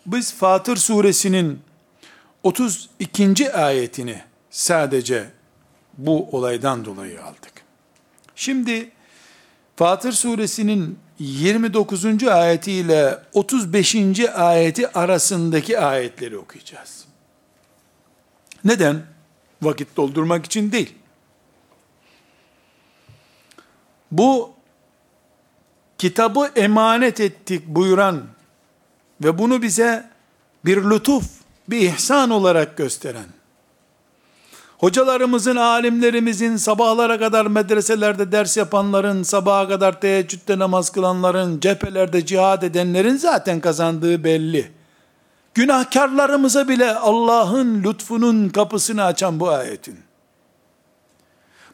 [0.06, 1.60] Biz Fatır suresinin
[2.42, 3.52] 32.
[3.52, 5.30] ayetini sadece
[5.98, 7.52] bu olaydan dolayı aldık.
[8.36, 8.90] Şimdi
[9.76, 12.24] Fatır suresinin 29.
[12.24, 14.20] ayeti ile 35.
[14.34, 17.04] ayeti arasındaki ayetleri okuyacağız.
[18.64, 19.02] Neden?
[19.62, 20.94] Vakit doldurmak için değil.
[24.10, 24.50] Bu
[25.98, 28.26] kitabı emanet ettik buyuran
[29.24, 30.10] ve bunu bize
[30.64, 31.24] bir lütuf,
[31.68, 33.28] bir ihsan olarak gösteren,
[34.80, 43.16] hocalarımızın, alimlerimizin, sabahlara kadar medreselerde ders yapanların, sabaha kadar teheccüde namaz kılanların, cephelerde cihad edenlerin
[43.16, 44.72] zaten kazandığı belli.
[45.54, 49.98] Günahkarlarımıza bile Allah'ın lütfunun kapısını açan bu ayetin.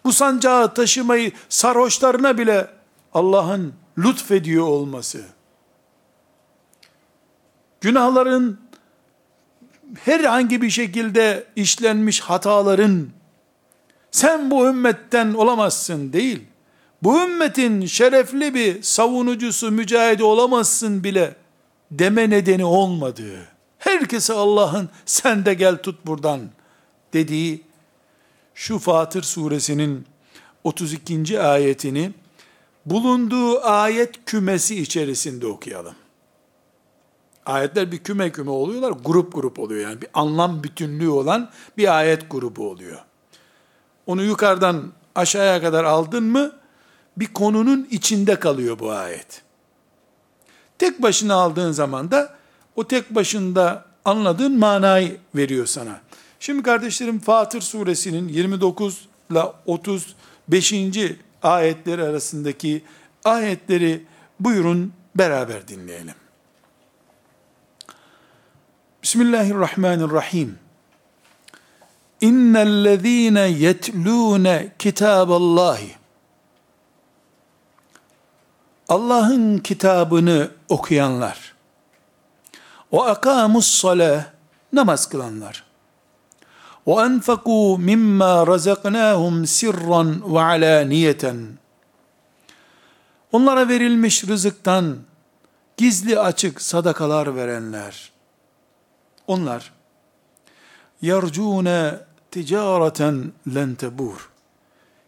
[0.05, 2.71] Bu sancağı taşımayı sarhoşlarına bile
[3.15, 5.25] Allah'ın lütfediyor olması.
[7.81, 8.61] Günahların
[10.05, 13.09] herhangi bir şekilde işlenmiş hataların
[14.11, 16.43] sen bu ümmetten olamazsın değil.
[17.03, 21.37] Bu ümmetin şerefli bir savunucusu, mücahidi olamazsın bile
[21.91, 26.41] deme nedeni olmadığı, herkese Allah'ın sen de gel tut buradan
[27.13, 27.63] dediği
[28.55, 30.07] şu Fatır suresinin
[30.65, 31.41] 32.
[31.41, 32.13] ayetini
[32.87, 35.95] bulunduğu ayet kümesi içerisinde okuyalım.
[37.47, 40.03] Ayetler bir küme küme oluyorlar, grup grup oluyor yani.
[40.03, 42.99] Bir anlam bütünlüğü olan bir ayet grubu oluyor.
[44.07, 46.53] Onu yukarıdan aşağıya kadar aldın mı,
[47.17, 49.43] bir konunun içinde kalıyor bu ayet.
[50.79, 52.37] Tek başına aldığın zaman da,
[52.77, 56.01] o tek başında anladığın manayı veriyor sana.
[56.41, 60.75] Şimdi kardeşlerim Fatır suresinin 29 ile 35.
[61.43, 62.83] ayetleri arasındaki
[63.25, 64.05] ayetleri
[64.41, 66.15] buyurun beraber dinleyelim.
[69.07, 70.59] Bismillahirrahmanirrahim.
[72.21, 75.95] İnnellezîne yetlûne kitâballâhi.
[78.89, 81.55] Allah'ın kitabını okuyanlar.
[82.91, 84.25] O akamus salâh,
[84.73, 85.65] namaz kılanlar.
[86.87, 91.59] Ve enfekû mimma razaknâhum sirran ve alâniyeten.
[93.33, 94.97] Onlara verilmiş rızıktan
[95.77, 98.16] gizli açık sadakalar verenler.
[99.27, 99.73] Onlar
[101.03, 104.31] yercune ticareten len tebur.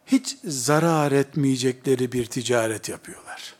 [0.06, 3.54] Hiç zarar etmeyecekleri bir ticaret yapıyorlar.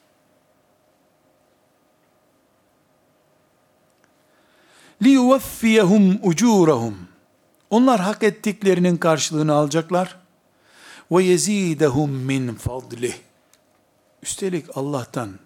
[5.03, 7.09] Li yuveffiyehum ucurahum.
[7.71, 10.17] Onlar hak ettiklerinin karşılığını alacaklar.
[11.11, 13.15] Ve yezidehum min fadlih.
[14.23, 15.39] Üstelik Allah'tan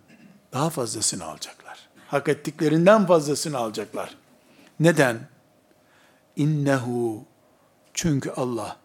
[0.52, 1.88] daha fazlasını alacaklar.
[2.08, 4.21] Hak ettiklerinden fazlasını alacaklar.
[4.82, 5.28] Neden?
[6.36, 7.24] İnnehu
[7.94, 8.76] çünkü Allah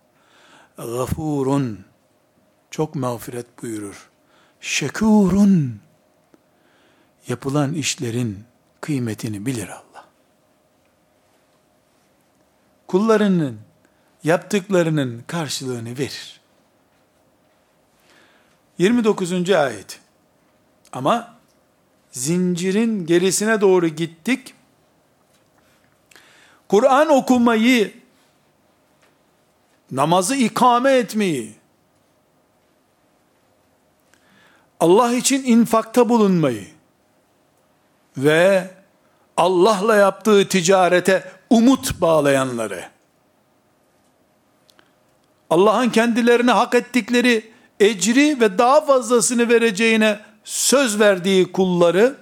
[0.78, 1.86] gafurun
[2.72, 4.10] çok mağfiret buyurur.
[4.62, 5.80] Şekurun
[7.28, 8.44] yapılan işlerin
[8.82, 10.06] kıymetini bilir Allah.
[12.88, 13.60] Kullarının
[14.24, 16.42] yaptıklarının karşılığını verir.
[18.78, 19.50] 29.
[19.50, 20.00] ayet.
[20.92, 21.38] Ama
[22.12, 24.57] zincirin gerisine doğru gittik.
[26.69, 27.93] Kur'an okumayı,
[29.91, 31.56] namazı ikame etmeyi,
[34.80, 36.67] Allah için infakta bulunmayı
[38.17, 38.71] ve
[39.38, 42.84] Allah'la yaptığı ticarete umut bağlayanları,
[45.49, 52.15] Allah'ın kendilerine hak ettikleri ecri ve daha fazlasını vereceğine söz verdiği kulları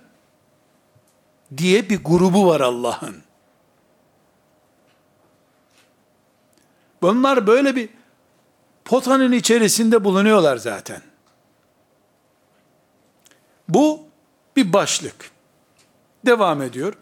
[1.58, 3.25] diye bir grubu var Allah'ın.
[7.05, 7.89] Bunlar böyle bir
[8.85, 11.03] potanın içerisinde bulunuyorlar zaten.
[13.69, 14.01] Bu
[14.57, 15.31] bir başlık.
[16.27, 16.95] Devam ediyor.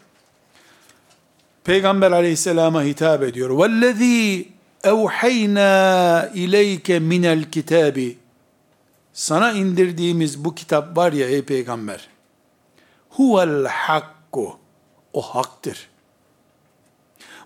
[1.63, 3.49] Peygamber aleyhisselama hitap ediyor.
[3.49, 4.45] وَالَّذ۪ي
[4.83, 5.71] اَوْحَيْنَا
[6.31, 8.15] اِلَيْكَ مِنَ الْكِتَابِ
[9.13, 12.07] Sana indirdiğimiz bu kitap var ya ey peygamber.
[13.09, 14.57] Huvel hakku.
[15.13, 15.89] O haktır.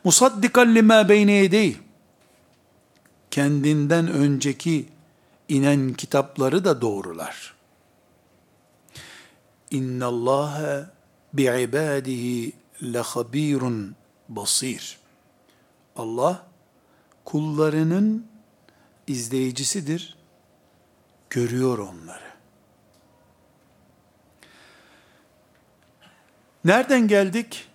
[0.03, 1.75] Musaddikan lima beyne yedeyh
[3.30, 4.88] kendinden önceki
[5.48, 7.54] inen kitapları da doğrular.
[9.70, 10.90] İnna Allah
[11.32, 12.52] bi ibadihi
[12.82, 13.96] le habirun
[14.28, 14.98] basir.
[15.96, 16.46] Allah
[17.24, 18.26] kullarının
[19.06, 20.16] izleyicisidir.
[21.30, 22.28] Görüyor onları.
[26.64, 27.68] Nereden geldik?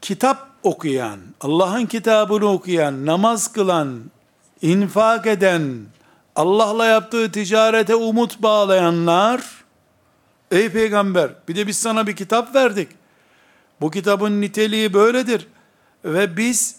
[0.00, 4.10] Kitap okuyan, Allah'ın kitabını okuyan, namaz kılan,
[4.64, 5.86] infak eden,
[6.36, 9.64] Allah'la yaptığı ticarete umut bağlayanlar,
[10.50, 12.88] Ey peygamber bir de biz sana bir kitap verdik.
[13.80, 15.48] Bu kitabın niteliği böyledir.
[16.04, 16.76] Ve biz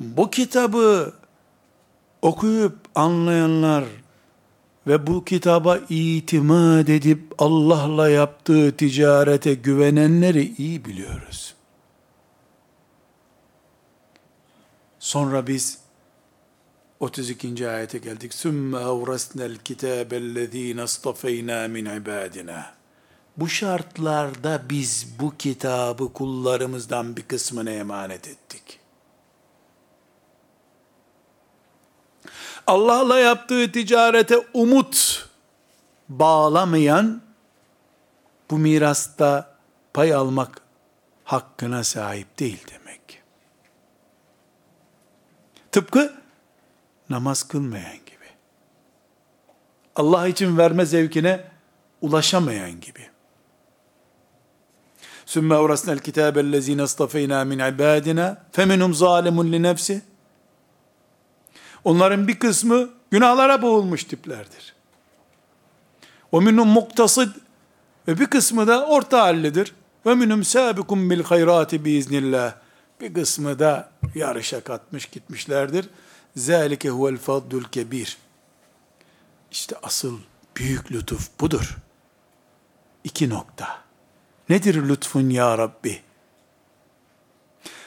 [0.00, 1.12] bu kitabı
[2.22, 3.84] okuyup anlayanlar
[4.86, 11.54] ve bu kitaba itimat edip Allah'la yaptığı ticarete güvenenleri iyi biliyoruz.
[14.98, 15.78] Sonra biz
[17.02, 17.68] 32.
[17.68, 18.34] ayete geldik.
[18.34, 22.74] Sümme evrasnel kitabellezine astafeyna min ibadina.
[23.36, 28.78] Bu şartlarda biz bu kitabı kullarımızdan bir kısmına emanet ettik.
[32.66, 35.28] Allah'la yaptığı ticarete umut
[36.08, 37.22] bağlamayan
[38.50, 39.56] bu mirasta
[39.94, 40.60] pay almak
[41.24, 43.22] hakkına sahip değil demek.
[45.72, 46.21] Tıpkı
[47.10, 48.28] namaz kılmayan gibi.
[49.96, 51.44] Allah için verme zevkine
[52.00, 53.06] ulaşamayan gibi.
[55.26, 60.02] Sümme evrasnel kitabellezine astafeyna min ibadina feminhum zalimun li nefsi
[61.84, 64.74] Onların bir kısmı günahlara boğulmuş tiplerdir.
[66.32, 67.28] O minhum muktasid
[68.08, 69.74] ve bir kısmı da orta hallidir.
[70.06, 72.54] Ve minhum sabikum bil hayrati biiznillah.
[73.00, 75.88] Bir kısmı da yarışa katmış gitmişlerdir.
[76.36, 78.18] Zalike huvel fadlul kebir.
[79.50, 80.18] İşte asıl
[80.56, 81.76] büyük lütuf budur.
[83.04, 83.78] İki nokta.
[84.48, 86.00] Nedir lütfun ya Rabbi?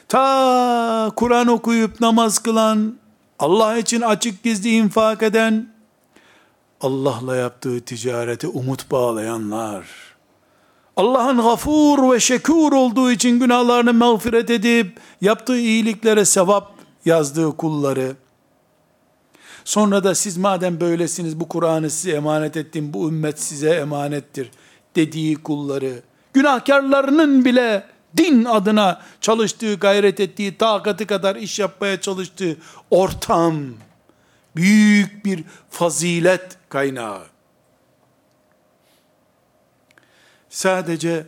[0.07, 2.95] Ta Kur'an okuyup namaz kılan,
[3.39, 5.73] Allah için açık gizli infak eden,
[6.81, 9.85] Allah'la yaptığı ticarete umut bağlayanlar,
[10.97, 16.71] Allah'ın gafur ve şekur olduğu için günahlarını mağfiret edip, yaptığı iyiliklere sevap
[17.05, 18.15] yazdığı kulları,
[19.65, 24.51] sonra da siz madem böylesiniz bu Kur'an'ı size emanet ettim, bu ümmet size emanettir
[24.95, 26.01] dediği kulları,
[26.33, 27.87] günahkarlarının bile
[28.17, 32.57] din adına çalıştığı, gayret ettiği, takatı kadar iş yapmaya çalıştığı
[32.91, 33.63] ortam,
[34.55, 37.21] büyük bir fazilet kaynağı.
[40.49, 41.27] Sadece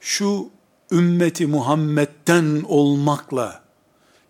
[0.00, 0.50] şu
[0.92, 3.62] ümmeti Muhammed'den olmakla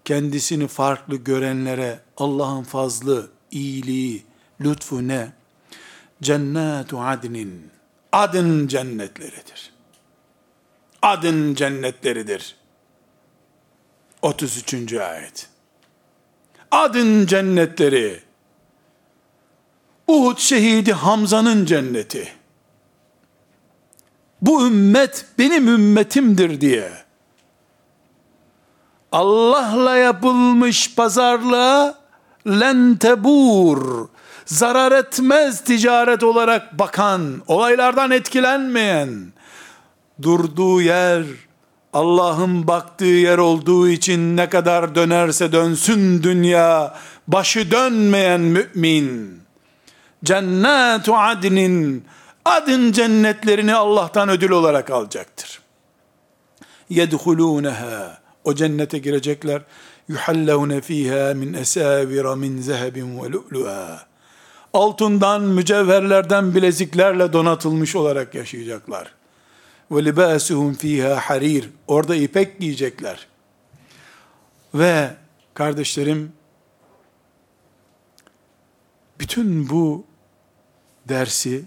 [0.05, 4.25] kendisini farklı görenlere Allah'ın fazlı, iyiliği,
[4.61, 5.33] lütfu ne?
[6.23, 7.71] Cennetu adnin,
[8.12, 9.71] adın cennetleridir
[11.03, 12.57] adın cennetleridir.
[14.23, 14.93] 33.
[14.93, 15.49] ayet.
[16.71, 18.21] Adın cennetleri.
[20.09, 22.33] Uhud şehidi Hamza'nın cenneti.
[24.43, 26.93] Bu ümmet benim ümmetimdir diye.
[29.12, 31.99] Allah'la yapılmış pazarlığa
[32.51, 34.09] lentebur
[34.46, 39.32] zarar etmez ticaret olarak bakan, olaylardan etkilenmeyen,
[40.22, 41.24] durduğu yer
[41.92, 46.94] Allah'ın baktığı yer olduğu için ne kadar dönerse dönsün dünya
[47.28, 49.40] başı dönmeyen mümin
[50.24, 52.05] cennetu adnin
[52.44, 55.61] adın cennetlerini Allah'tan ödül olarak alacaktır.
[56.90, 59.62] Yedhuluneha o cennete girecekler.
[60.11, 64.06] Yuhallevne fiha min esavira min zehebin ve lu'lu'a.
[64.72, 69.14] Altından, mücevherlerden, bileziklerle donatılmış olarak yaşayacaklar
[69.90, 71.70] ve libasuhum fiha harir.
[71.86, 73.26] Orada ipek giyecekler.
[74.74, 75.11] Ve
[75.54, 76.32] kardeşlerim
[79.20, 80.04] bütün bu
[81.08, 81.64] dersi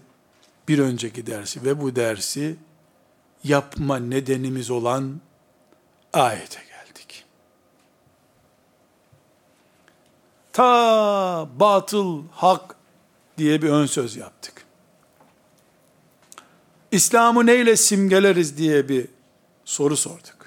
[0.68, 2.56] bir önceki dersi ve bu dersi
[3.44, 5.22] yapma nedenimiz olan
[6.14, 7.26] ayete geldik.
[10.54, 12.76] Ta batıl hak
[13.38, 14.66] diye bir ön söz yaptık.
[16.92, 19.08] İslam'ı neyle simgeleriz diye bir
[19.66, 20.44] soru sorduk.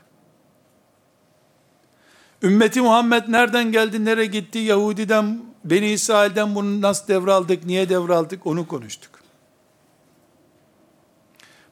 [2.43, 8.69] Ümmeti Muhammed nereden geldi, nereye gitti, Yahudi'den, Beni İsrail'den bunu nasıl devraldık, niye devraldık onu
[8.69, 9.11] konuştuk.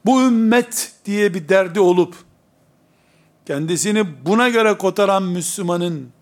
[0.05, 2.15] Bu ümmet diye bir derdi olup,
[3.45, 6.14] kendisini buna göre kotaran Müslümanın,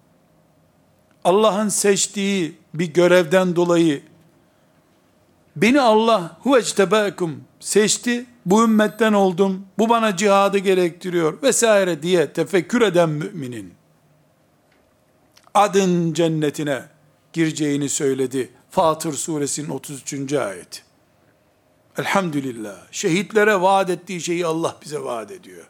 [1.23, 4.01] Allah'ın seçtiği bir görevden dolayı,
[5.55, 13.09] beni Allah huvectebekum seçti, bu ümmetten oldum, bu bana cihadı gerektiriyor vesaire diye tefekkür eden
[13.09, 13.73] müminin
[15.53, 16.83] adın cennetine
[17.33, 18.49] gireceğini söyledi.
[18.71, 20.33] Fatır suresinin 33.
[20.33, 20.83] ayet.
[21.97, 22.77] Elhamdülillah.
[22.91, 25.65] Şehitlere vaat ettiği şeyi Allah bize vaat ediyor.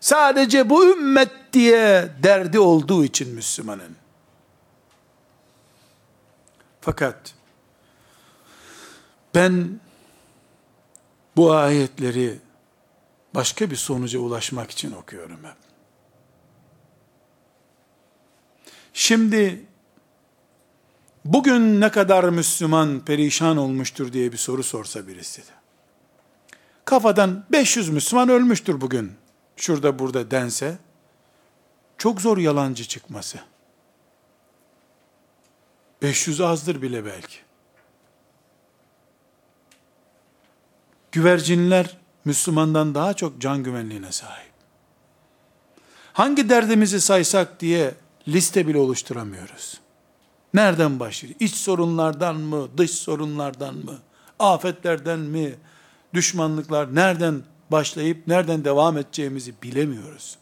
[0.00, 3.96] Sadece bu ümmet diye derdi olduğu için Müslümanın.
[6.84, 7.34] Fakat
[9.34, 9.80] ben
[11.36, 12.38] Bu ayetleri
[13.34, 15.56] başka bir sonuca ulaşmak için okuyorum hep.
[18.92, 19.64] Şimdi
[21.24, 25.54] bugün ne kadar Müslüman perişan olmuştur diye bir soru sorsa birisi de.
[26.84, 29.12] Kafadan 500 Müslüman ölmüştür bugün.
[29.56, 30.78] Şurada burada dense
[31.98, 33.38] çok zor yalancı çıkması.
[36.02, 37.36] 500 azdır bile belki.
[41.12, 44.52] Güvercinler Müslümandan daha çok can güvenliğine sahip.
[46.12, 47.94] Hangi derdimizi saysak diye
[48.28, 49.80] liste bile oluşturamıyoruz.
[50.54, 51.34] Nereden başlıyor?
[51.40, 53.98] İç sorunlardan mı, dış sorunlardan mı,
[54.38, 55.54] afetlerden mi,
[56.14, 60.38] düşmanlıklar nereden başlayıp nereden devam edeceğimizi bilemiyoruz.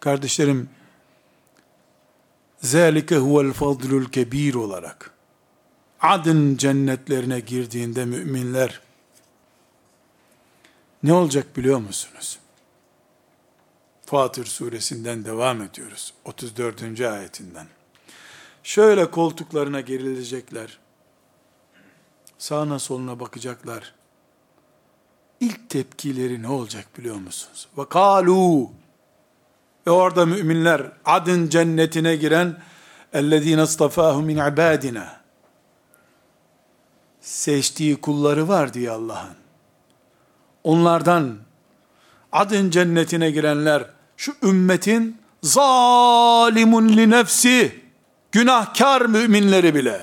[0.00, 0.68] Kardeşlerim,
[2.72, 5.10] zâlike huvel fadlul kebir olarak,
[6.00, 8.80] adın cennetlerine girdiğinde müminler,
[11.02, 12.38] ne olacak biliyor musunuz?
[14.06, 16.14] Fatır suresinden devam ediyoruz.
[16.24, 17.00] 34.
[17.00, 17.66] ayetinden.
[18.62, 20.78] Şöyle koltuklarına gerilecekler.
[22.38, 23.94] Sağına soluna bakacaklar.
[25.40, 27.68] İlk tepkileri ne olacak biliyor musunuz?
[27.78, 28.70] Ve kalu
[29.87, 32.55] ve orada müminler adın cennetine giren
[33.13, 35.21] اَلَّذ۪ينَ اصْطَفَاهُ min ibadina
[37.21, 39.35] seçtiği kulları var diye Allah'ın.
[40.63, 41.37] Onlardan
[42.31, 43.85] adın cennetine girenler
[44.17, 47.81] şu ümmetin zalimun li nefsi
[48.31, 50.01] günahkar müminleri bile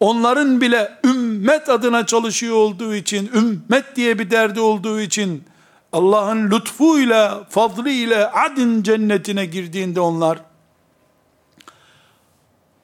[0.00, 5.44] onların bile ümmet adına çalışıyor olduğu için ümmet diye bir derdi olduğu için
[5.93, 10.39] Allah'ın lütfuyla fadlıyla adın cennetine girdiğinde onlar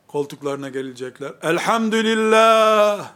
[0.07, 1.31] koltuklarına gelecekler.
[1.41, 3.11] Elhamdülillah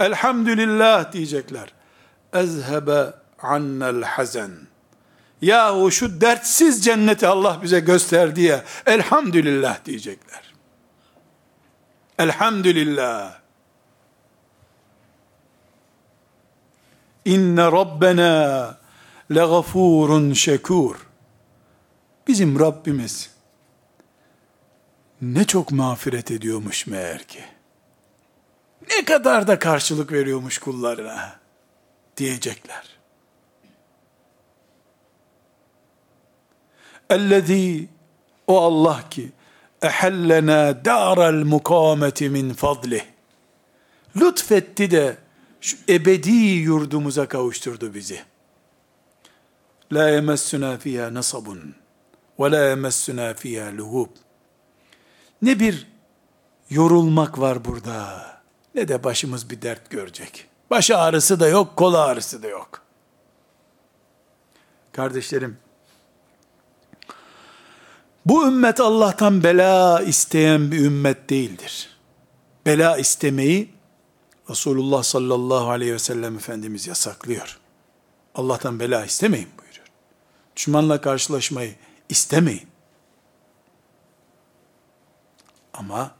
[0.00, 1.72] Elhamdülillah diyecekler.
[2.32, 3.12] Ezhebe
[3.42, 4.50] annel hazen.
[5.42, 8.64] Yahu şu dertsiz cenneti Allah bize gösterdi ya.
[8.86, 10.54] Elhamdülillah diyecekler.
[12.18, 13.45] Elhamdülillah.
[17.26, 18.78] İnne Rabbena
[19.34, 21.06] legafurun şekur.
[22.28, 23.30] Bizim Rabbimiz
[25.22, 27.44] ne çok mağfiret ediyormuş meğer ki.
[28.90, 31.40] Ne kadar da karşılık veriyormuş kullarına
[32.16, 32.96] diyecekler.
[37.10, 37.88] Ellezî
[38.46, 39.32] o Allah ki
[39.82, 43.04] ehellena daral mukameti min fadlih.
[44.16, 45.25] Lütfetti de
[45.60, 48.20] şu ebedi yurdumuza kavuşturdu bizi.
[49.92, 51.74] La yemessuna fiha nasabun
[52.40, 54.10] ve la yemessuna fiha luhub.
[55.42, 55.86] Ne bir
[56.70, 58.26] yorulmak var burada
[58.74, 60.46] ne de başımız bir dert görecek.
[60.70, 62.82] Baş ağrısı da yok, kol ağrısı da yok.
[64.92, 65.58] Kardeşlerim,
[68.26, 71.96] bu ümmet Allah'tan bela isteyen bir ümmet değildir.
[72.66, 73.75] Bela istemeyi
[74.50, 77.58] Resulullah sallallahu aleyhi ve sellem Efendimiz yasaklıyor.
[78.34, 79.86] Allah'tan bela istemeyin buyuruyor.
[80.56, 81.74] Düşmanla karşılaşmayı
[82.08, 82.68] istemeyin.
[85.74, 86.14] Ama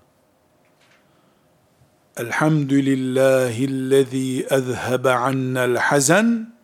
[2.16, 6.54] Elhamdülillahillezî ezhebe annel hazen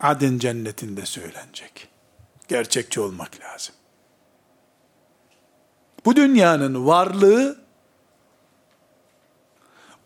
[0.00, 1.88] adın cennetinde söylenecek.
[2.48, 3.74] Gerçekçi olmak lazım.
[6.04, 7.58] Bu dünyanın varlığı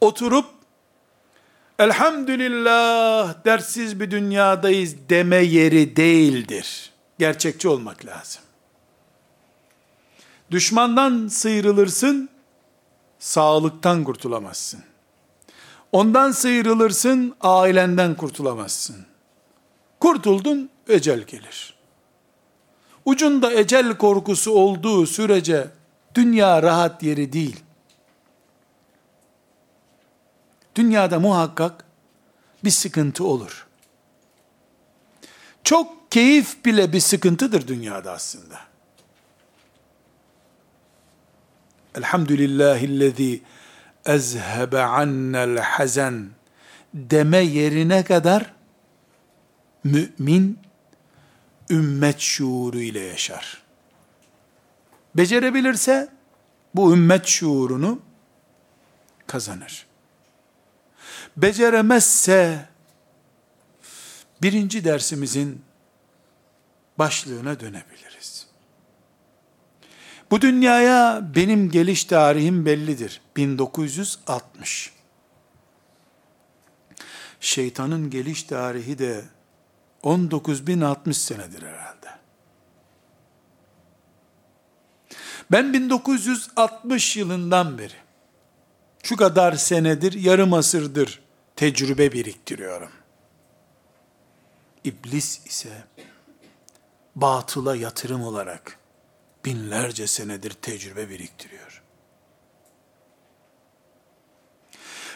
[0.01, 0.60] oturup
[1.81, 6.91] elhamdülillah dersiz bir dünyadayız deme yeri değildir.
[7.19, 8.43] Gerçekçi olmak lazım.
[10.51, 12.29] Düşmandan sıyrılırsın,
[13.19, 14.81] sağlıktan kurtulamazsın.
[15.93, 18.97] Ondan sıyrılırsın, ailenden kurtulamazsın.
[20.01, 21.75] Kurtuldun, ecel gelir.
[23.05, 25.69] Ucunda ecel korkusu olduğu sürece
[26.15, 27.61] dünya rahat yeri değil.
[30.75, 31.85] Dünyada muhakkak
[32.65, 33.67] bir sıkıntı olur.
[35.65, 38.61] Çok keyif bile bir sıkıntıdır dünyada aslında.
[41.95, 43.43] Elhamdülillahillezî
[44.07, 46.31] ezhebe annel hazen
[46.95, 48.55] deme yerine kadar
[49.85, 50.59] mümin
[51.71, 53.63] ümmet şuuru ile yaşar.
[55.15, 56.09] Becerebilirse
[56.75, 58.01] bu ümmet şuurunu
[59.27, 59.90] kazanır.
[61.37, 62.69] Beceremezse
[64.43, 65.63] birinci dersimizin
[66.99, 68.47] başlığına dönebiliriz.
[70.31, 73.21] Bu dünyaya benim geliş tarihim bellidir.
[73.37, 74.93] 1960.
[77.41, 79.25] Şeytanın geliş tarihi de
[80.03, 82.11] 19.060 senedir herhalde.
[85.51, 88.10] Ben 1960 yılından beri
[89.03, 91.23] şu kadar senedir, yarım asırdır
[91.57, 92.91] tecrübe biriktiriyorum.
[94.85, 95.85] İblis ise
[97.17, 98.79] batıla yatırım olarak
[99.45, 101.83] binlerce senedir tecrübe biriktiriyor.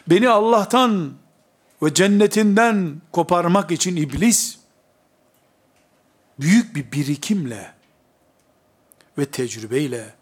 [0.07, 1.15] Beni Allah'tan
[1.83, 4.59] ve cennetinden koparmak için iblis
[6.41, 7.75] büyük bir birikimle
[9.19, 10.15] ve tecrübeyle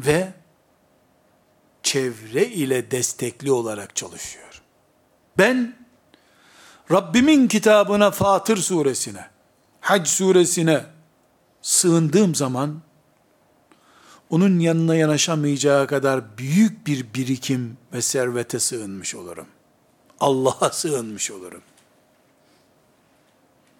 [0.00, 0.32] ve
[1.84, 4.62] çevre ile destekli olarak çalışıyor.
[5.38, 5.76] Ben
[6.90, 9.26] Rabbimin kitabına Fatır suresine,
[9.80, 10.84] Hac suresine
[11.62, 12.80] sığındığım zaman
[14.30, 19.46] onun yanına yanaşamayacağı kadar büyük bir birikim ve servete sığınmış olurum.
[20.20, 21.62] Allah'a sığınmış olurum.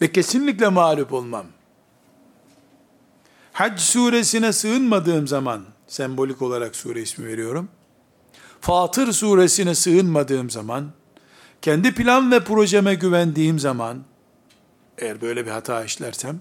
[0.00, 1.46] Ve kesinlikle mağlup olmam.
[3.52, 7.68] Hac suresine sığınmadığım zaman, sembolik olarak sure ismi veriyorum.
[8.64, 10.92] Fatır suresine sığınmadığım zaman,
[11.62, 14.04] kendi plan ve projeme güvendiğim zaman,
[14.98, 16.40] eğer böyle bir hata işlersem,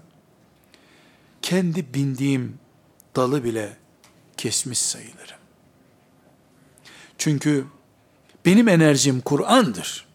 [1.42, 2.58] kendi bindiğim
[3.16, 3.76] dalı bile
[4.36, 5.38] kesmiş sayılırım.
[7.18, 7.64] Çünkü
[8.44, 10.06] benim enerjim Kur'an'dır.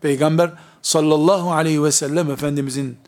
[0.00, 0.50] Peygamber
[0.82, 2.98] sallallahu aleyhi ve sellem Efendimizin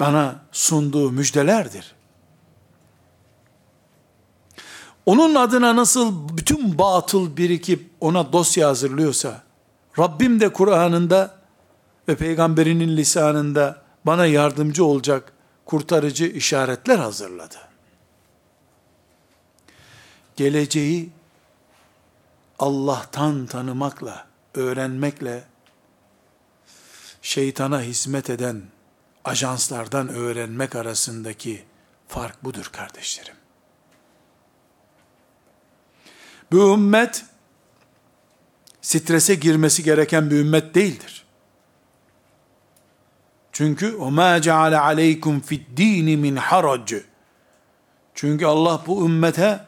[0.00, 1.94] bana sunduğu müjdelerdir.
[5.06, 9.42] Onun adına nasıl bütün batıl birikip ona dosya hazırlıyorsa,
[9.98, 11.38] Rabbim de Kur'an'ında
[12.08, 15.32] ve peygamberinin lisanında bana yardımcı olacak
[15.64, 17.56] kurtarıcı işaretler hazırladı.
[20.36, 21.10] Geleceği
[22.58, 25.44] Allah'tan tanımakla, öğrenmekle
[27.22, 28.62] şeytana hizmet eden
[29.24, 31.64] ajanslardan öğrenmek arasındaki
[32.08, 33.41] fark budur kardeşlerim.
[36.52, 37.24] Bu ümmet
[38.82, 41.24] strese girmesi gereken bir ümmet değildir.
[43.52, 46.94] Çünkü o ma ceale aleykum fid dini min harac.
[48.14, 49.66] Çünkü Allah bu ümmete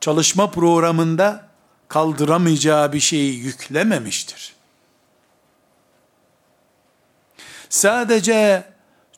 [0.00, 1.48] çalışma programında
[1.88, 4.54] kaldıramayacağı bir şeyi yüklememiştir.
[7.68, 8.64] Sadece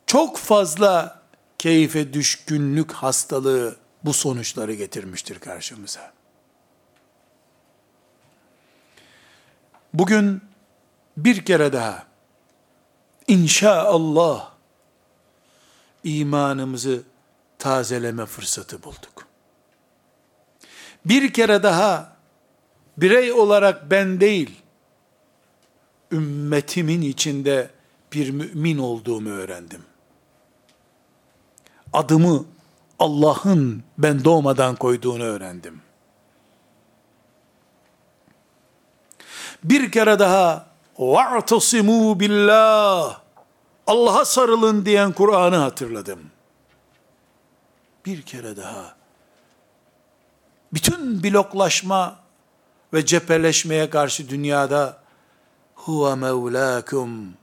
[0.07, 1.23] çok fazla
[1.59, 6.20] keyfe düşkünlük hastalığı bu sonuçları getirmiştir karşımıza.
[9.95, 10.43] Bugün
[11.17, 12.07] bir kere daha
[13.29, 14.51] inşaallah
[16.05, 17.03] imanımızı
[17.59, 19.27] tazeleme fırsatı bulduk.
[21.05, 22.17] Bir kere daha
[22.97, 24.51] birey olarak ben değil,
[26.13, 27.71] ümmetimin içinde
[28.13, 29.83] bir mümin olduğumu öğrendim.
[31.93, 32.45] Adımı
[32.99, 35.81] Allah'ın ben doğmadan koyduğunu öğrendim.
[39.64, 40.66] Bir kere daha
[40.98, 43.22] وَاَعْتَصِمُوا billah
[43.88, 46.20] Allah'a sarılın diyen Kur'an'ı hatırladım.
[48.06, 48.96] Bir kere daha
[50.74, 52.20] bütün bloklaşma
[52.94, 54.98] ve cepheleşmeye karşı dünyada
[55.76, 57.34] huve mevlakum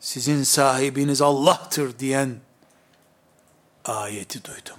[0.00, 2.36] sizin sahibiniz Allah'tır diyen
[3.84, 4.78] ayeti duydum.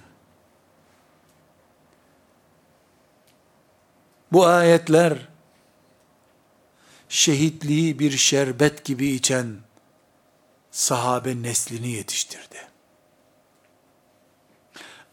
[4.32, 5.28] Bu ayetler
[7.13, 9.57] şehitliği bir şerbet gibi içen
[10.71, 12.69] sahabe neslini yetiştirdi.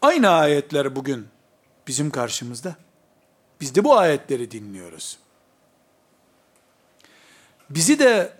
[0.02, 1.28] Aynı ayetler bugün
[1.86, 2.76] bizim karşımızda.
[3.60, 5.18] Biz de bu ayetleri dinliyoruz.
[7.70, 8.36] Bizi de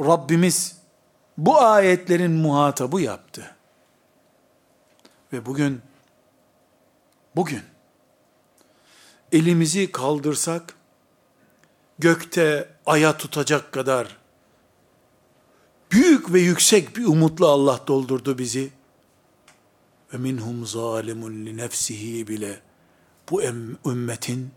[0.00, 0.76] Rabbimiz
[1.38, 3.56] bu ayetlerin muhatabı yaptı.
[5.32, 5.82] Ve bugün
[7.36, 7.62] bugün
[9.32, 10.74] elimizi kaldırsak
[11.98, 14.16] gökte aya tutacak kadar
[15.90, 18.70] büyük ve yüksek bir umutla Allah doldurdu bizi.
[20.12, 22.60] Ve minhum zalimun li nefsihi bile
[23.30, 23.42] bu
[23.86, 24.50] ümmetin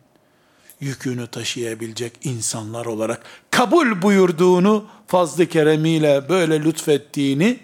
[0.80, 7.60] yükünü taşıyabilecek insanlar olarak kabul buyurduğunu fazlı keremiyle böyle lütfettiğini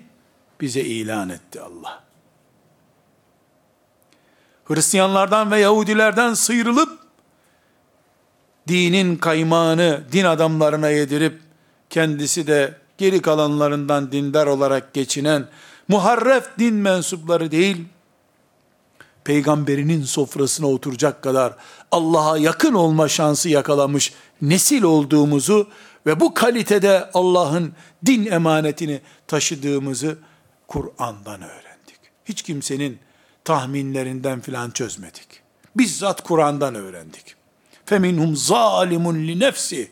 [0.61, 2.03] bize ilan etti Allah.
[4.66, 7.05] Hristiyanlardan ve Yahudilerden sıyrılıp
[8.68, 11.39] dinin kaymağını din adamlarına yedirip
[11.89, 15.47] kendisi de geri kalanlarından dindar olarak geçinen
[15.88, 17.86] muharref din mensupları değil,
[19.24, 21.55] peygamberinin sofrasına oturacak kadar
[21.91, 25.70] Allah'a yakın olma şansı yakalamış nesil olduğumuzu
[26.05, 27.74] ve bu kalitede Allah'ın
[28.05, 30.18] din emanetini taşıdığımızı
[30.68, 31.99] Kur'an'dan öğrendik.
[32.26, 32.99] Hiç kimsenin
[33.43, 35.28] tahminlerinden filan çözmedik.
[35.76, 37.36] Bizzat Kur'an'dan öğrendik.
[37.86, 39.92] Feminhum zalimun li nefsi.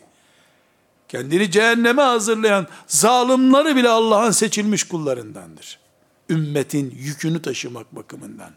[1.08, 5.78] Kendini cehenneme hazırlayan zalimleri bile Allah'ın seçilmiş kullarındandır.
[6.30, 8.50] Ümmetin yükünü taşımak bakımından.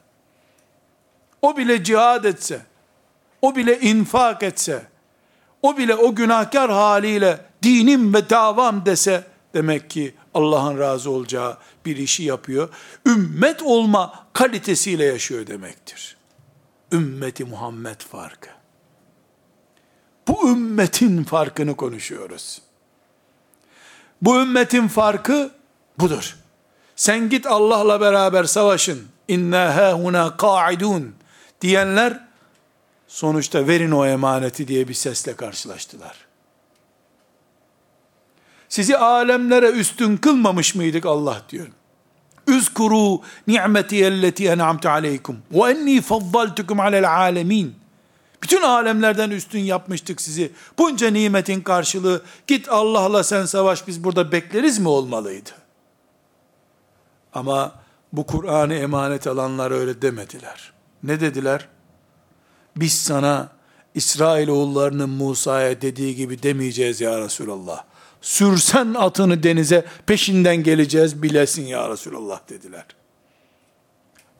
[1.42, 2.62] O bile cihad etse,
[3.42, 4.88] o bile infak etse,
[5.62, 9.24] o bile o günahkar haliyle dinim ve davam dese,
[9.54, 12.70] demek ki Allah'ın razı olacağı bir işi yapıyor.
[13.06, 16.18] Ümmet olma kalitesiyle yaşıyor demektir.
[16.92, 18.57] Ümmeti Muhammed farkı.
[20.28, 22.62] Bu ümmetin farkını konuşuyoruz.
[24.22, 25.52] Bu ümmetin farkı
[26.00, 26.38] budur.
[26.96, 29.08] Sen git Allah'la beraber savaşın.
[29.28, 31.16] İnna hahuna qa'idun
[31.62, 32.28] diyenler
[33.08, 36.16] sonuçta verin o emaneti diye bir sesle karşılaştılar.
[38.70, 41.68] Sizi alemlere üstün kılmamış mıydık Allah diyor.
[42.48, 47.76] Üzkuru ni'meti elleti en'amtu aleykum ve enni faddaltukum alel alemin.
[48.44, 50.52] Bütün alemlerden üstün yapmıştık sizi.
[50.78, 55.50] Bunca nimetin karşılığı git Allah'la sen savaş biz burada bekleriz mi olmalıydı?
[57.34, 57.76] Ama
[58.14, 60.72] bu Kur'an'ı emanet alanlar öyle demediler.
[61.04, 61.68] Ne dediler?
[62.76, 63.50] Biz sana
[63.96, 67.84] İsrail oğullarının Musa'ya dediği gibi demeyeceğiz ya Resulallah.
[68.22, 72.86] Sürsen atını denize peşinden geleceğiz bilesin ya Resulallah dediler.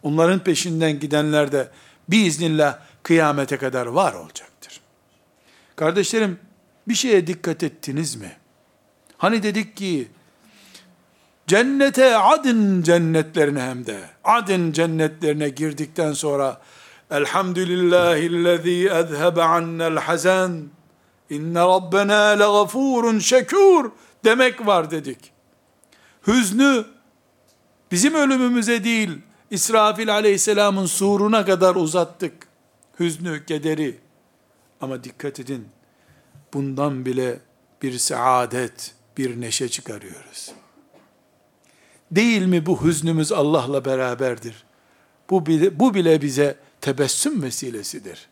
[0.04, 1.70] Onların peşinden gidenler de
[2.10, 4.82] biiznillah kıyamete kadar var olacaktır.
[5.76, 6.40] Kardeşlerim
[6.88, 8.38] bir şeye dikkat ettiniz mi?
[9.18, 10.08] Hani dedik ki
[11.48, 16.62] cennete adın cennetlerine hem de adın cennetlerine girdikten sonra
[17.12, 20.64] Elhamdülillahillezî ezhebe annel hazen
[21.30, 23.92] inne rabbena legafurun şekur
[24.26, 25.32] demek var dedik.
[26.28, 26.86] Hüznü
[27.92, 29.10] bizim ölümümüze değil
[29.52, 32.47] İsrafil aleyhisselamın suruna kadar uzattık
[33.00, 34.00] hüznü, kederi.
[34.82, 35.68] Ama dikkat edin,
[36.54, 37.40] bundan bile
[37.82, 40.52] bir saadet, bir neşe çıkarıyoruz.
[42.12, 44.66] Değil mi bu hüznümüz Allah'la beraberdir?
[45.30, 48.28] Bu bile, bu bile bize tebessüm vesilesidir.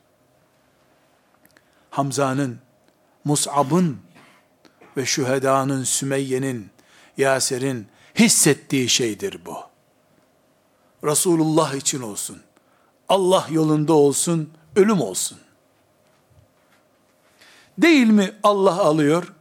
[1.89, 2.59] Hamza'nın,
[3.23, 3.97] Mus'ab'ın
[4.97, 6.69] ve şühedanın, Sümeyye'nin,
[7.17, 7.87] Yaser'in
[8.19, 9.57] hissettiği şeydir bu.
[11.03, 12.41] Resulullah için olsun.
[13.09, 15.39] Allah yolunda olsun, ölüm olsun.
[17.77, 19.33] Değil mi Allah alıyor?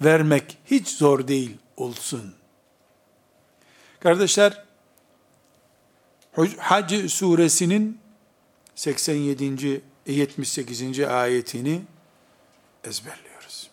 [0.00, 2.34] Vermek hiç zor değil olsun.
[4.00, 4.64] Kardeşler,
[6.58, 8.00] Hac suresinin
[8.74, 9.82] 87.
[10.06, 11.00] 78.
[11.00, 11.82] ayetini
[12.84, 13.70] ezberliyoruz.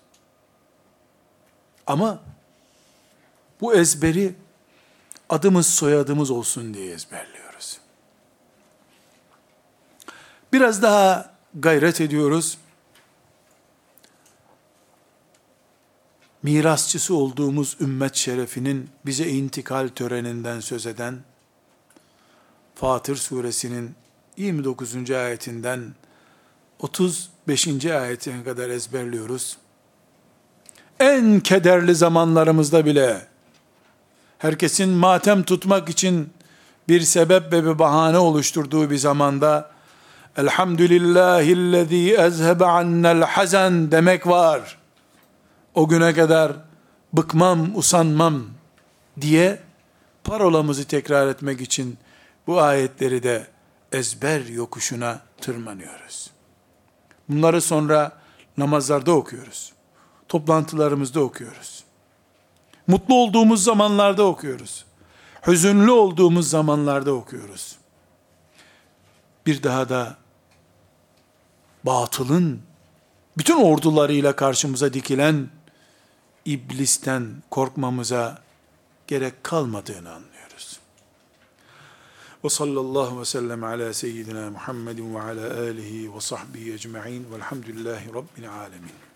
[1.87, 2.21] Ama
[3.61, 4.33] bu ezberi
[5.29, 7.40] adımız soyadımız olsun diye ezberliyoruz.
[10.53, 12.57] Biraz daha gayret ediyoruz.
[16.43, 21.19] Mirasçısı olduğumuz ümmet şerefinin bize intikal töreninden söz eden
[22.75, 23.95] Fatır suresinin
[24.37, 25.11] 29.
[25.11, 25.93] ayetinden
[26.79, 27.85] 35.
[27.85, 29.57] ayetine kadar ezberliyoruz.
[30.99, 33.27] En kederli zamanlarımızda bile
[34.37, 36.29] herkesin matem tutmak için
[36.87, 39.71] bir sebep ve bir bahane oluşturduğu bir zamanda
[40.37, 44.77] Elhamdülillahillezî ezhebe annel hazen demek var.
[45.75, 46.51] O güne kadar
[47.13, 48.43] bıkmam, usanmam
[49.21, 49.59] diye
[50.23, 51.97] parolamızı tekrar etmek için
[52.47, 53.47] bu ayetleri de
[53.91, 56.31] ezber yokuşuna tırmanıyoruz.
[57.29, 58.11] Bunları sonra
[58.57, 59.73] namazlarda okuyoruz.
[60.27, 61.83] Toplantılarımızda okuyoruz.
[62.87, 64.85] Mutlu olduğumuz zamanlarda okuyoruz.
[65.47, 67.75] Hüzünlü olduğumuz zamanlarda okuyoruz.
[69.45, 70.20] Bir daha da
[71.83, 72.61] batılın
[73.37, 75.49] bütün ordularıyla karşımıza dikilen
[76.45, 78.41] iblisten korkmamıza
[79.07, 80.79] gerek kalmadığını anlıyoruz.
[82.43, 88.51] Ve sallallahu ve sellem ala seyyidina Muhammedin ve ala alihi ve sahbihi ecma'in velhamdülillahi rabbil
[88.51, 89.10] alemin.